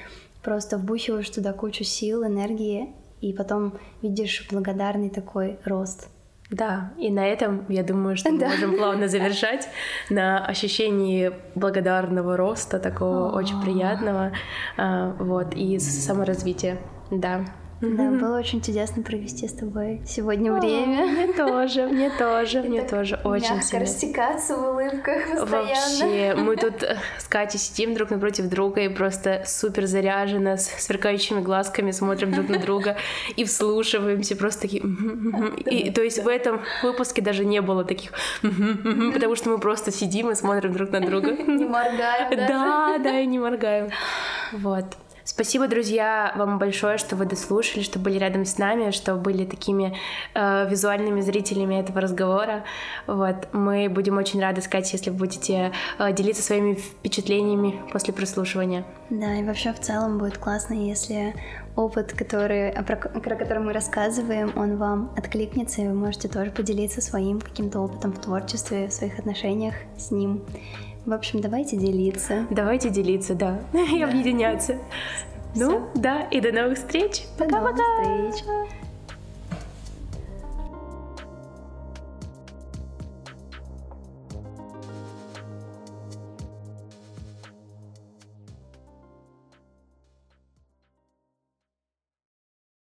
просто 0.43 0.77
вбухиваешь 0.77 1.29
туда 1.29 1.53
кучу 1.53 1.83
сил, 1.83 2.25
энергии, 2.25 2.93
и 3.21 3.33
потом 3.33 3.77
видишь 4.01 4.47
благодарный 4.51 5.09
такой 5.09 5.59
рост. 5.63 6.09
Да, 6.49 6.91
и 6.97 7.09
на 7.09 7.25
этом, 7.25 7.65
я 7.69 7.81
думаю, 7.81 8.17
что 8.17 8.29
мы 8.29 8.39
да. 8.39 8.49
можем 8.49 8.75
плавно 8.75 9.07
завершать 9.07 9.69
на 10.09 10.45
ощущении 10.45 11.31
благодарного 11.55 12.35
роста, 12.35 12.77
такого 12.77 13.29
О-о-о. 13.29 13.37
очень 13.37 13.61
приятного, 13.61 14.33
а, 14.75 15.15
вот, 15.17 15.53
и 15.55 15.79
саморазвития, 15.79 16.77
да. 17.09 17.45
Да, 17.81 18.11
было 18.11 18.37
очень 18.37 18.61
чудесно 18.61 19.01
провести 19.01 19.47
с 19.47 19.53
тобой 19.53 20.01
сегодня 20.05 20.53
время. 20.53 21.07
Мне 21.07 21.33
тоже, 21.33 21.87
мне 21.87 22.09
тоже, 22.19 22.61
мне 22.61 22.83
тоже 22.83 23.19
очень 23.23 23.55
мягко 23.55 23.79
растекаться 23.79 24.55
в 24.55 24.69
улыбках. 24.69 25.47
Вообще, 25.47 26.35
мы 26.35 26.55
тут 26.57 26.83
э, 26.83 26.97
с 27.17 27.27
Катей 27.27 27.59
сидим 27.59 27.95
друг 27.95 28.11
напротив 28.11 28.49
друга 28.49 28.81
и 28.81 28.89
просто 28.89 29.43
супер 29.47 29.87
заряженно, 29.87 30.57
с 30.57 30.67
сверкающими 30.67 31.41
глазками 31.41 31.89
смотрим 31.89 32.31
друг 32.31 32.49
на 32.49 32.59
друга 32.59 32.97
и 33.35 33.45
вслушиваемся, 33.45 34.35
просто 34.35 34.61
такие... 34.61 34.83
И, 35.65 35.91
то 35.91 36.03
есть 36.03 36.23
в 36.23 36.27
этом 36.27 36.61
выпуске 36.83 37.23
даже 37.23 37.45
не 37.45 37.61
было 37.61 37.83
таких... 37.83 38.11
Потому 38.41 39.35
что 39.35 39.49
мы 39.49 39.57
просто 39.57 39.91
сидим 39.91 40.29
и 40.29 40.35
смотрим 40.35 40.73
друг 40.73 40.91
на 40.91 41.01
друга. 41.01 41.31
Не 41.31 41.65
моргаем. 41.65 42.47
Да, 42.47 42.97
да, 42.99 43.19
и 43.19 43.25
не 43.25 43.39
моргаем. 43.39 43.89
Вот. 44.51 44.85
Спасибо, 45.23 45.67
друзья, 45.67 46.33
вам 46.35 46.57
большое, 46.57 46.97
что 46.97 47.15
вы 47.15 47.25
дослушали, 47.25 47.83
что 47.83 47.99
были 47.99 48.17
рядом 48.17 48.45
с 48.45 48.57
нами, 48.57 48.91
что 48.91 49.15
были 49.15 49.45
такими 49.45 49.95
э, 50.33 50.67
визуальными 50.69 51.21
зрителями 51.21 51.75
этого 51.75 52.01
разговора. 52.01 52.63
Вот. 53.05 53.47
Мы 53.53 53.87
будем 53.87 54.17
очень 54.17 54.41
рады, 54.41 54.61
сказать, 54.61 54.91
если 54.93 55.11
вы 55.11 55.17
будете 55.17 55.71
э, 55.99 56.13
делиться 56.13 56.41
своими 56.41 56.73
впечатлениями 56.73 57.79
после 57.91 58.13
прослушивания. 58.13 58.83
Да, 59.09 59.35
и 59.35 59.43
вообще 59.43 59.73
в 59.73 59.79
целом 59.79 60.17
будет 60.17 60.37
классно, 60.37 60.73
если 60.73 61.35
опыт, 61.75 62.13
который, 62.13 62.71
про, 62.83 62.95
про 62.95 63.35
который 63.35 63.63
мы 63.63 63.73
рассказываем, 63.73 64.51
он 64.55 64.77
вам 64.77 65.13
откликнется, 65.15 65.81
и 65.81 65.87
вы 65.87 65.93
можете 65.93 66.27
тоже 66.27 66.51
поделиться 66.51 67.01
своим 67.01 67.39
каким-то 67.39 67.79
опытом 67.79 68.11
в 68.13 68.19
творчестве, 68.19 68.87
в 68.87 68.93
своих 68.93 69.19
отношениях 69.19 69.75
с 69.97 70.11
ним. 70.11 70.43
В 71.05 71.13
общем, 71.13 71.41
давайте 71.41 71.77
делиться. 71.77 72.45
Давайте 72.49 72.89
делиться, 72.89 73.33
да. 73.33 73.59
И 73.73 74.01
объединяться. 74.01 74.77
Ну, 75.55 75.89
да, 75.95 76.21
и 76.31 76.39
до 76.39 76.53
новых 76.53 76.77
встреч. 76.77 77.23
Пока-пока. 77.37 77.73
До 77.73 78.09
новых 78.09 78.35
встреч. 78.35 78.80